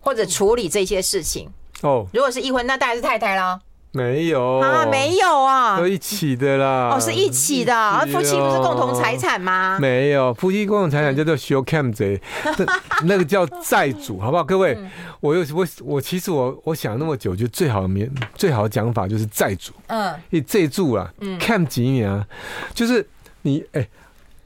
[0.00, 1.50] 或者处理这些事情？
[1.82, 3.60] 哦，如果是一婚，那当然是太太了。
[3.94, 6.90] 没有啊，没有啊，都一起的啦。
[6.92, 9.78] 哦，是一起的，而夫妻不是共同财产吗？
[9.80, 12.20] 没有，夫妻共同财产叫做 show cam 贼，
[13.06, 14.42] 那个叫债主，好不好？
[14.42, 14.76] 各位，
[15.20, 19.72] 我有我我其实我我想那么久，就最好的名最好的讲法就是债主。
[19.86, 22.26] 嗯，你债主啊，cam 几年啊？
[22.74, 23.06] 就是
[23.42, 23.88] 你哎，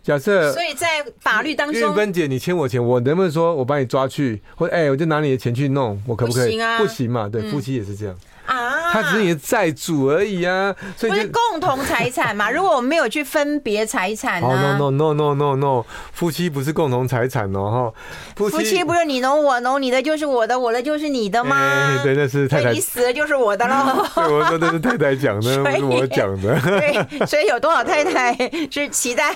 [0.02, 6.44] 假设所以在法律当中，韵芬姐，你欠我钱，我能不能说我把你抓去，或者哎，我就拿你的钱去弄，我可不可以？
[6.44, 7.26] 不行啊，不行嘛。
[7.26, 8.14] 对，夫妻也是这样。
[8.48, 12.48] 啊，他只是你的债主而已啊，所以不是共同财产嘛？
[12.50, 22.00] 如果我们没有去分别财产呢？No no no no no no，夫妻不是共同财产哦，哈，夫妻不是你侬我侬，你的就是我的，我的就是你的吗？
[22.02, 24.06] 对，那是太太，你死了就是我的喽。
[24.16, 26.58] 我说的是太太讲的， 不是我讲的。
[26.60, 28.34] 对，所以有多少太太
[28.70, 29.34] 是期待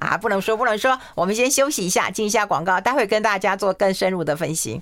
[0.00, 0.16] 啊？
[0.16, 0.98] 不能说，不能说。
[1.14, 4.80] 我们先休息一下，进一下广告，待会跟大家做更深入的分析。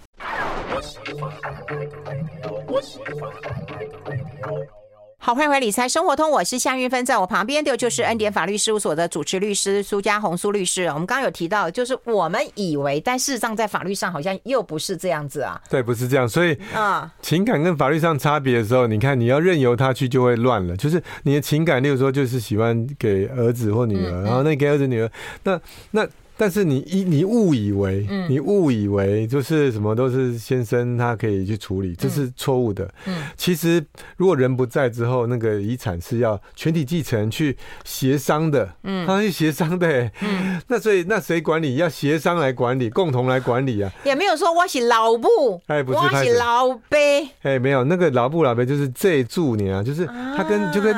[5.17, 10.85] 好，欢迎回理财生活通，我是夏韵芬，在我旁边的就是恩典法律事务所的主持律师苏家红苏律师。
[10.89, 15.59] 我们刚刚有提到，就是我们以为，但事实上在法律上好像又不是这样子啊。
[15.71, 16.29] 对，不是这样。
[16.29, 20.77] 所以啊，情感跟法律上差别的时候，你看你要任由他去，就会乱了。
[20.77, 25.11] 就是你的情感，例如说就是喜欢给儿子或女儿，然后那给儿子女儿，
[25.45, 25.61] 那
[25.93, 26.07] 那。
[26.37, 32.89] 但是你一你误以为，你误以为就是什么都是先生他可以去处理，这是错误的。
[33.07, 33.85] 嗯其实
[34.17, 38.69] 如果人不在之后，那个遗产是要全体继承去协商的。
[38.83, 40.11] 嗯，他去协商的。
[40.23, 41.77] 嗯，那所以那谁管理？
[41.77, 43.93] 要协商来管理，共同来管理啊。
[44.05, 47.29] 也没有说我是老布，哎，不是，我是老贝。
[47.43, 50.95] 哎，没有那个老布老贝就是债主你啊，就是他跟就跟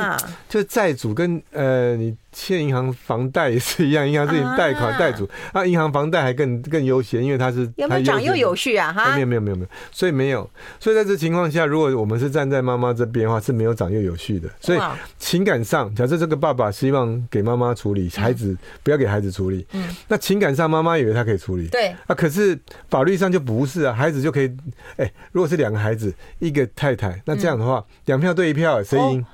[0.48, 2.14] 就是债主跟呃你。
[2.38, 8.92] 欠银行房贷也是一样，银行是你贷款贷主，那银行房贷还更更优先，因为它是有没有长幼有序啊？
[8.92, 14.50] 哈，没有没有没有没有，所以没有，所以在这情况下，如果我们是站在妈妈这边的话，是没有长幼有序的。
[14.60, 14.78] 所以
[15.18, 22.58] 情感上，假设这个爸爸希望给妈妈处理，孩子不要给孩子处理，嗯，那情感上妈妈以为他可以处理，对，啊，可是
[22.90, 24.54] 法律上就不是啊，孩子就可以，
[24.98, 29.22] 哎，如果是两个孩子，一个太太，那这样的话，两票对一票，谁赢？
[29.22, 29.24] 哦，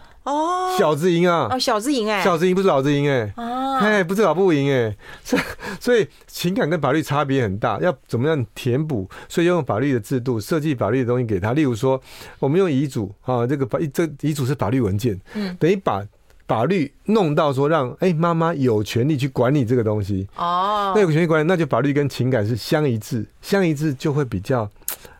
[0.79, 1.49] 小子赢啊！
[1.51, 3.33] 哦，小子赢哎，小子赢不是老子赢哎，
[3.81, 5.43] 哎，不是老不赢哎， 所以
[5.81, 9.09] 所以情感跟法律差别很大，要怎么样填补？
[9.29, 12.01] 所以要用法律的制度设计法律的东西给他，例如说，
[12.39, 16.07] 我们用遗嘱啊，这个法这遗嘱是法律文件，嗯，等于把
[16.47, 20.29] 法律弄到说让哎妈妈有权利去管理这个东西。
[20.37, 24.71] 哦，那有权利管理，那就法律跟情感是相一致，相一致就会比较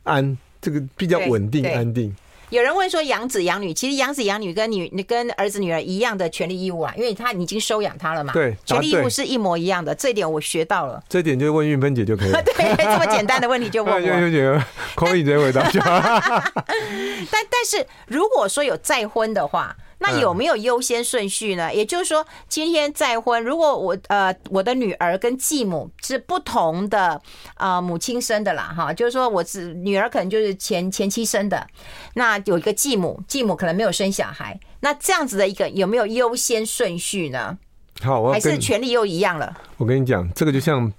[0.05, 2.15] 安，这个比较稳定安定。
[2.53, 8.35] 有人问说养子养女，其实养子养女跟女跟儿子女儿一样的权利义务啊，因为他已经收养他了嘛。
[8.35, 11.03] 对，权利义务是一模一样的，这一点我学到了。
[11.09, 12.43] 这点就问运芬姐就可以了。
[12.45, 13.99] 对，这么简单的问题就问我。
[13.99, 14.63] 运芬姐
[14.95, 15.63] 可以直接回答。
[15.73, 19.75] 但但是如果说有再婚的话。
[20.03, 21.73] 那有没有优先顺序呢？
[21.73, 27.21] 也就是说，今天再婚，如果我呃我的女儿跟继母是不同的
[27.55, 31.67] 啊、呃、母亲生的啦哈，就是说我是女儿可能就是前前妻生的，
[32.15, 37.57] 那有一个继母，继母可能没有生小孩，那这样子的一个有没有优先顺序呢？
[38.03, 39.57] 好，我还是权利又一样了。
[39.77, 40.93] 我跟你讲，这个就像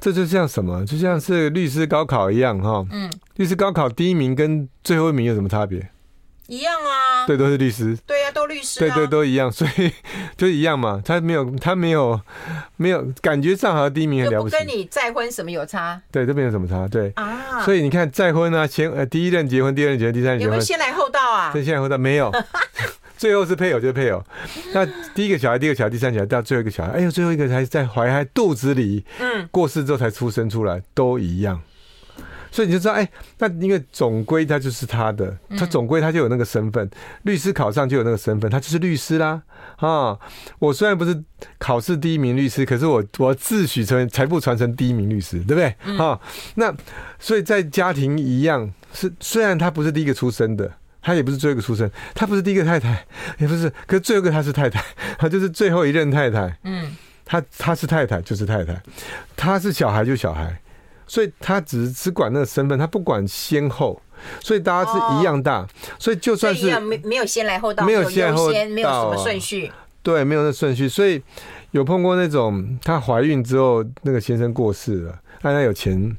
[0.00, 0.86] 这就像什么？
[0.86, 2.86] 就像是律师高考一样哈。
[2.90, 5.90] 嗯，律师高考第一名跟最后一名有什么差别？
[6.50, 9.92] 一样啊，对，都是律师，对呀、啊，都律师、啊，对对都一样，所以
[10.36, 11.00] 就一样嘛。
[11.04, 12.20] 他没有，他没有，
[12.76, 16.02] 没有感觉上好像第一名很了不起，跟你再婚什么有差？
[16.10, 16.88] 对，这边有什么差？
[16.88, 21.52] 对啊，所以你看再婚啊，前呃第一任结婚，第二任结婚，第三任结婚，有没有先来后到啊？
[21.54, 22.32] 先来后到没有，
[23.16, 24.20] 最后是配偶就是配偶。
[24.74, 24.84] 那
[25.14, 31.62] 第一个小孩，第二个小孩，第三个小孩到最后一个小孩，哎呦，最后一个还在怀胎肚子里，嗯，过世之后才出生出来，都一样。
[32.50, 36.88] 所以你就知道，哎，那因为总归他就是他的，他总归他就有那个身份，
[37.22, 39.42] 律师考上就有那个身份，他就是律师啦。
[39.76, 40.18] 啊，
[40.58, 41.22] 我虽然不是
[41.58, 45.96] 考试第一名律师，可是我我自诩成为财富传承第一名律师，对不对？
[45.96, 46.20] 啊，
[46.56, 46.74] 那
[47.18, 50.70] 所以在家庭一样，是虽然他不是第一个出生的，
[51.00, 53.06] 他也不是最后一个出生，他不是第一个太太，
[53.38, 54.84] 也不是，可是最后一个他是太太，
[55.18, 56.58] 他 就是最后一任太太。
[56.64, 56.94] 嗯，
[57.24, 58.82] 他他是太太就是太太，
[59.36, 60.60] 他是小孩就小孩。
[61.10, 64.00] 所以他只只管那个身份，他不管先后，
[64.38, 65.66] 所以大家是一样大。
[65.98, 69.72] 所以就算是没没有先来后到，没有先后，没有什么顺序。
[70.04, 70.88] 对，没有那顺序。
[70.88, 71.20] 所以
[71.72, 76.16] 有碰过那种，她怀孕之后，那个先生过世了，但她有钱。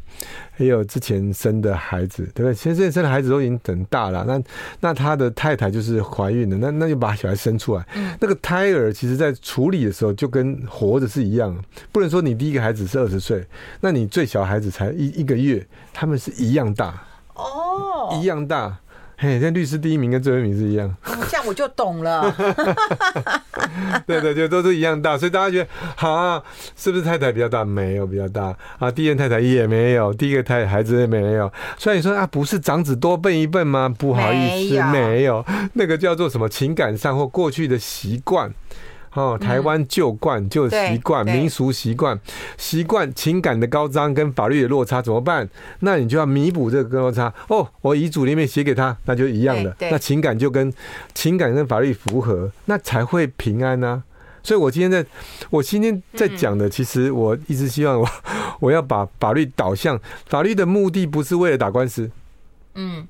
[0.62, 2.54] 也有之前生的孩子，对不对？
[2.54, 4.42] 先生生的孩子都已经很大了，那
[4.80, 7.86] 那他的太太就是怀孕了，那那就把小孩生出来。
[7.96, 11.56] 嗯，那个胎儿其实在处理的时候就跟活着是一样，
[11.92, 13.46] 不能说你第一个孩子是二十岁，
[13.80, 17.04] 那你最小孩子才一一个月，他们是一样大
[17.36, 18.78] 哦，一样大。
[19.24, 20.92] 嘿，像律师第一名跟最后一名是一样，
[21.30, 22.36] 这样我就懂了。
[24.08, 26.42] 对对，就都是一样大，所以大家觉得好啊，
[26.76, 27.64] 是不是太太比较大？
[27.64, 31.54] 没有比较大啊，第一任太太也没有，第一个太太孩子也没有。
[31.78, 33.88] 所以你说啊，不是长子多笨一笨吗？
[33.96, 38.52] 不好意思，没有，没有，那个叫做什么情感上或过去的习惯。
[39.14, 42.18] 哦，台湾旧惯、旧习惯、民俗习惯、
[42.58, 45.50] 习惯情感的高涨跟法律的落差怎么办？
[45.82, 47.34] 那你就要弥补这个落差。
[47.50, 49.76] 哦，我遗嘱里面写给他，那就一样的。
[49.80, 50.74] 那情感就跟
[51.14, 54.02] 情感跟法律符合，那才会平安啊。
[54.44, 55.06] 所以我今天在，
[55.50, 58.08] 我今天在讲的，其实我一直希望我
[58.62, 62.10] 我要把法律导向，法律的目的不是为了打官司。
[62.76, 63.06] 嗯。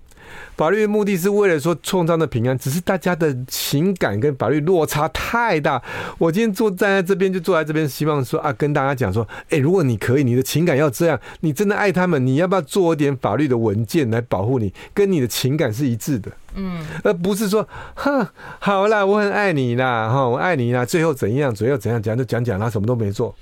[0.56, 5.82] 法律的目的是为了说创造的平安，只是大家的情感跟法律落差太大。
[6.18, 16.32] 我今天坐站在这边，就坐在这边，希望说啊，跟大家讲说，哎，如果你可以，你的情感要这样，你真的爱他们，你要不要做一点法律的文件来保护你，跟你的情感是一致的？
[16.56, 18.28] 嗯，而不是说，哼，
[18.60, 23.34] 好啦，我很爱你啦，哈，我爱你啦，最后怎样，最后怎样讲就讲讲，他什么都没做。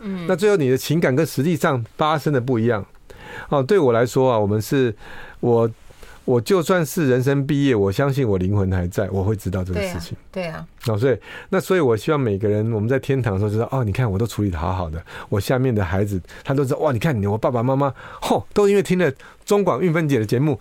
[0.00, 2.84] 嗯，那最后你的情感跟实际上发生的不一样。
[3.48, 4.94] 哦，对我来说啊，我们是
[5.40, 5.70] 我。
[6.24, 10.16] 我就算是人生毕业，我相信我灵魂还在，我会知道这个事情。
[10.30, 11.18] 对啊，哦，所以
[11.48, 19.12] 那所以，我希望每个人我们在天堂的时候，就说哦，你看我都处理的好好的，我下面的孩子他都知道哇，你看你我爸爸妈妈，吼，都因为听了
[19.44, 20.58] 中广运分姐的节目，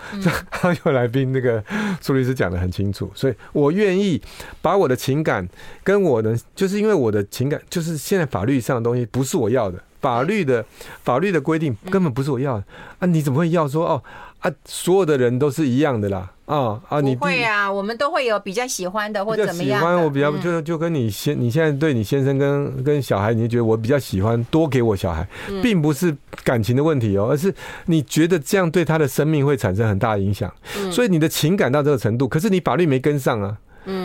[0.49, 1.63] 还有来宾那个
[2.01, 4.21] 苏律师讲的很清楚，所以我愿意
[4.61, 5.47] 把我的情感
[5.83, 10.65] 跟我的，就是因为我的情感，就是现在法律上的东西不是我要的，法律的
[11.03, 12.63] 法律的规定根本不是我要的
[12.99, 14.03] 啊，你怎么会要说哦？
[14.41, 19.79] 啊，所有的人都是一样的啦，啊啊，你会啊，我们都会有比较喜欢的或者怎么样。
[19.79, 25.27] 喜欢我比较就就跟你先，你现在对你先生跟跟小孩，你就觉得我比较喜欢多给我小孩，
[25.61, 27.53] 并不是感情的问题哦，而是
[27.85, 30.51] 你觉得这样对他的生命会产生很大的影响，
[30.91, 33.55] 所以你的情感到这个程度，可是你法律没跟上啊，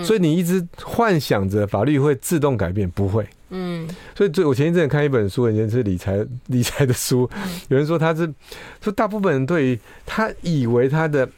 [0.05, 3.27] 所以你一直幻想着法律会自动改变，不会。
[3.51, 7.29] 嗯，所以最我前一阵看一本书，也是理财理财的书，
[7.69, 8.33] 有人说他是
[8.81, 11.29] 说大部分人对于他以为他的。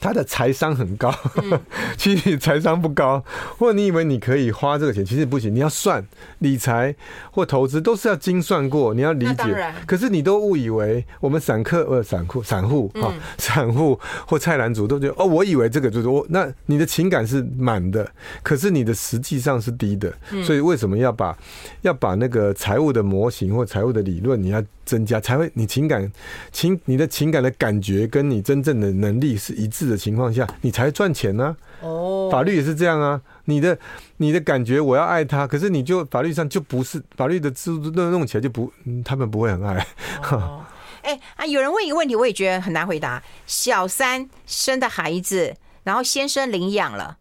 [0.00, 1.14] 他的财商很高，
[1.96, 3.24] 其实你财商不高，
[3.58, 5.54] 或者你以为你可以花这个钱，其实不行。
[5.54, 6.06] 你要算
[6.40, 6.94] 理财
[7.30, 9.74] 或投资都是要精算过，你要理解。
[9.86, 16.24] 可是你都误以为我们散客呃散户散户啊散户或菜篮族都觉得哦，我以为这个就是我。
[16.28, 18.10] 那你的情感是满的，
[18.42, 20.12] 可是你的实际上是低的。
[20.44, 21.36] 所以为什么要把
[21.82, 26.10] 要把那个财务的模型或财务的理论你要增加，才会你情感
[26.52, 31.56] 情你的情感的感觉跟你真正的能力是一致的情况下，你才赚钱呢。
[31.80, 33.20] 哦，法律也是这样啊。
[33.44, 33.78] 你的
[34.18, 38.70] 你的感觉，我要爱他，可是你就法律上就不是法律的制度弄弄起来就不，
[39.04, 39.86] 他们不会很爱。
[40.30, 40.64] 哦，
[41.02, 43.22] 哎啊，有人问一个问题，我也觉得很难回答。
[43.46, 47.16] 小三生的孩子，然后先生领养了，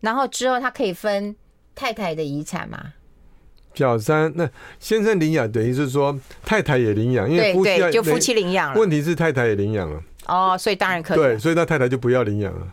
[0.00, 1.34] 然后之后他可以分
[1.74, 2.78] 太太的遗产吗？
[3.74, 4.46] 小三那
[4.78, 8.78] 先生领养，等于是说太太也领养，因为夫妻就夫妻领养了。
[8.78, 9.98] 问题是太太也领养了。
[10.26, 11.18] 哦，所以当然可以。
[11.18, 12.66] 对，所以那太太就不要领养了。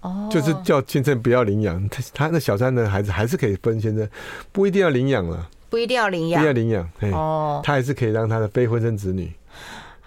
[0.00, 4.08] 哦，就是叫先生不要领养，他他那小三的孩子还是可以分先生，
[4.50, 6.88] 不一定要领养了，不一定要领养，不要领养。
[7.12, 9.30] 哦，他还是可以让他的非婚生子女。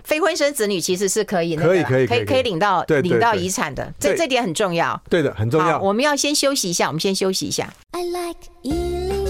[0.03, 5.01] 非婚生子女其实是可以，可以可以可以可以领到领到遗产的，这这点很重要。
[5.09, 5.79] 对的，很重要。
[5.79, 7.71] 我们要先休息一下，我们先休息一下。
[7.91, 9.22] I like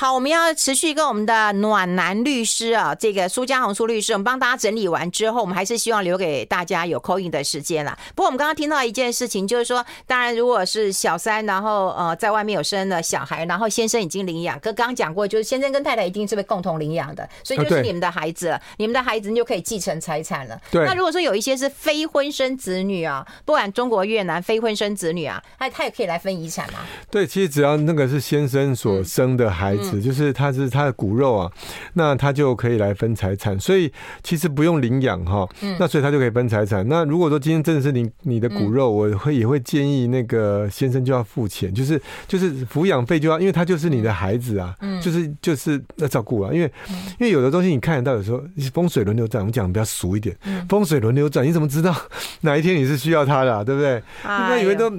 [0.00, 7.98] 好，我们要持续跟我们的暖男律师啊，这个苏家红苏律师，我们帮大家整理完之后，我们还是希望留给大家有 call in 的时间啦。
[8.14, 20.58] 不过我们刚刚听到一件事情，就是说，当然如果是小三，然后呃在外面有生了小孩，然后先生已经领养，跟刚刚讲过，就是先生跟太太一定是被共同领养的，所以就是你们的孩子了，你们的孩子你就可以继承财产了。
[20.70, 20.86] 对。
[20.86, 26.78] 那如果说有一些是非婚生子女啊，不管中国越南非婚生子女啊，他他也可以来分遗产吗？
[27.10, 29.89] 对，其实只要那个是先生所生的孩子。
[29.94, 30.02] 嗯。
[30.02, 31.50] 就是他是他的骨肉啊，
[31.94, 36.86] 那他就可以来分财产，所以其实不用领养哈，那所以他就可以分财产。
[36.88, 46.72] 那如果说今天真的是你你的骨肉，我会也会建议那个先生就要付钱，就是就是抚养费就要，因为他就是你的孩子啊，就是就是要照顾啊，因为
[47.18, 50.36] 因为有的东西你看得到，有时候风水轮流转，我们讲比较俗一点，
[50.68, 51.94] 风水轮流转，你怎么知道
[52.42, 53.96] 哪一天你是需要他的啊，对不对？
[53.96, 54.90] 你不要以为都。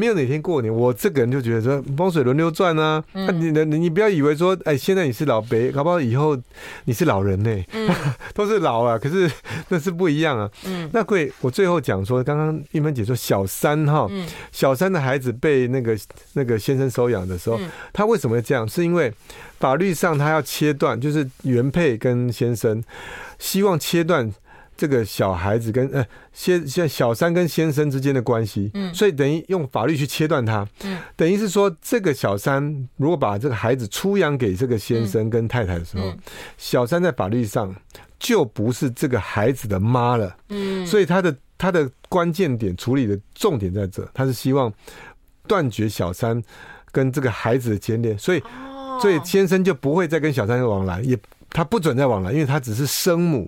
[0.00, 3.04] 没有哪天过年，我这个人就觉得说风水轮流转啊。
[3.12, 6.34] 那你你你不要以为说，哎，现在你是老北，搞不好以后
[6.86, 7.64] 你是老人呢，
[8.32, 8.98] 都是老啊。
[8.98, 9.30] 可是
[9.68, 10.50] 那是不一样啊。
[10.64, 14.08] 嗯那会我最后讲说，刚刚玉芬姐说小三哈，
[14.50, 15.94] 小三的孩子被那个
[16.32, 17.60] 那个先生收养的时候，
[17.92, 18.66] 他为什么会这样？
[18.66, 19.12] 是因为
[19.58, 22.82] 法律上他要切断，就是原配跟先生
[23.38, 24.32] 希望切断。
[24.80, 26.02] 这个小孩子跟呃
[26.32, 36.10] 先先小三跟先生之间的关系，嗯，所以等于用法律去切断他，嗯，等于是说这个小三如果把这个孩子出养给这个先生跟太太的时候，
[36.56, 37.74] 小三在法律上
[38.18, 44.72] 就不是这个孩子的妈了，嗯，所以他的他的关键点处理的重点在这，他是希望
[45.46, 46.42] 断绝小三
[46.90, 48.42] 跟这个孩子的牵连，所以
[48.98, 51.18] 所以先生就不会再跟小三往来，也
[51.50, 53.46] 他不准再往来，因为他只是生母。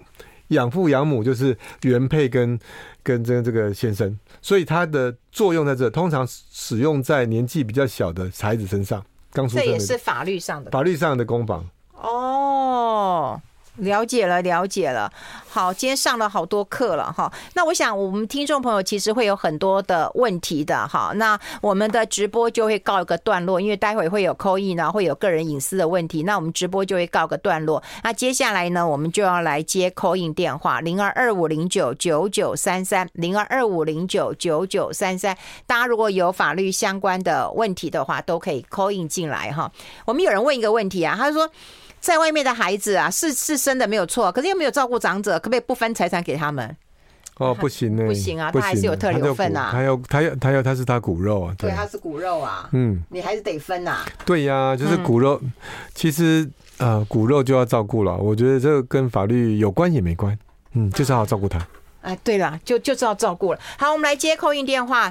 [0.53, 2.59] 养父养母就是原配跟
[3.03, 9.64] 跟这个这个先生，所以它的作用在这，通常使用在年纪比较小的孩子身上，刚出生。
[9.66, 13.40] 这也是法律上的法律上的攻防哦。
[13.76, 15.10] 了解了，了解了。
[15.48, 17.32] 好，今天上了好多课了哈。
[17.54, 21.12] 那我想，我们听众朋友其实会有很多的问题的哈。
[21.16, 26.22] 那我们的直播就会告一个段落，因为待会会有 call in 呢，会有个人隐私的问题。
[26.22, 27.82] 那我们直播就会告个段落。
[28.02, 35.36] 那接下来呢，我们就要来接 call in 电话，零二二五零九九九三三，零二二五零九九九三三。
[35.66, 39.72] 大家如果有法律相关的问题的话，都可以 call in 进来哈。
[40.04, 41.50] 我们有人问一个问题啊，他说。
[42.03, 46.76] 在外面的孩子啊，是是生的没有错，可是又没有照顾长者，可不可以不分财产给他们？
[47.38, 49.70] 哦，不行呢，不行啊，他还是有特留份啊。
[49.72, 54.05] 他有他要他要他是他骨肉啊，对，他是骨肉啊，嗯，你还是得分啊。
[54.26, 55.40] 对呀，就是骨肉，
[55.94, 58.16] 其实呃骨肉就要照顾了。
[58.16, 60.38] 我觉得这个跟法律有关也没关，
[60.74, 61.59] 嗯，就是好好照顾他。
[62.03, 63.61] 哎，对了，就就是要照顾了。
[63.78, 65.09] 好，我们来接 call in 电话，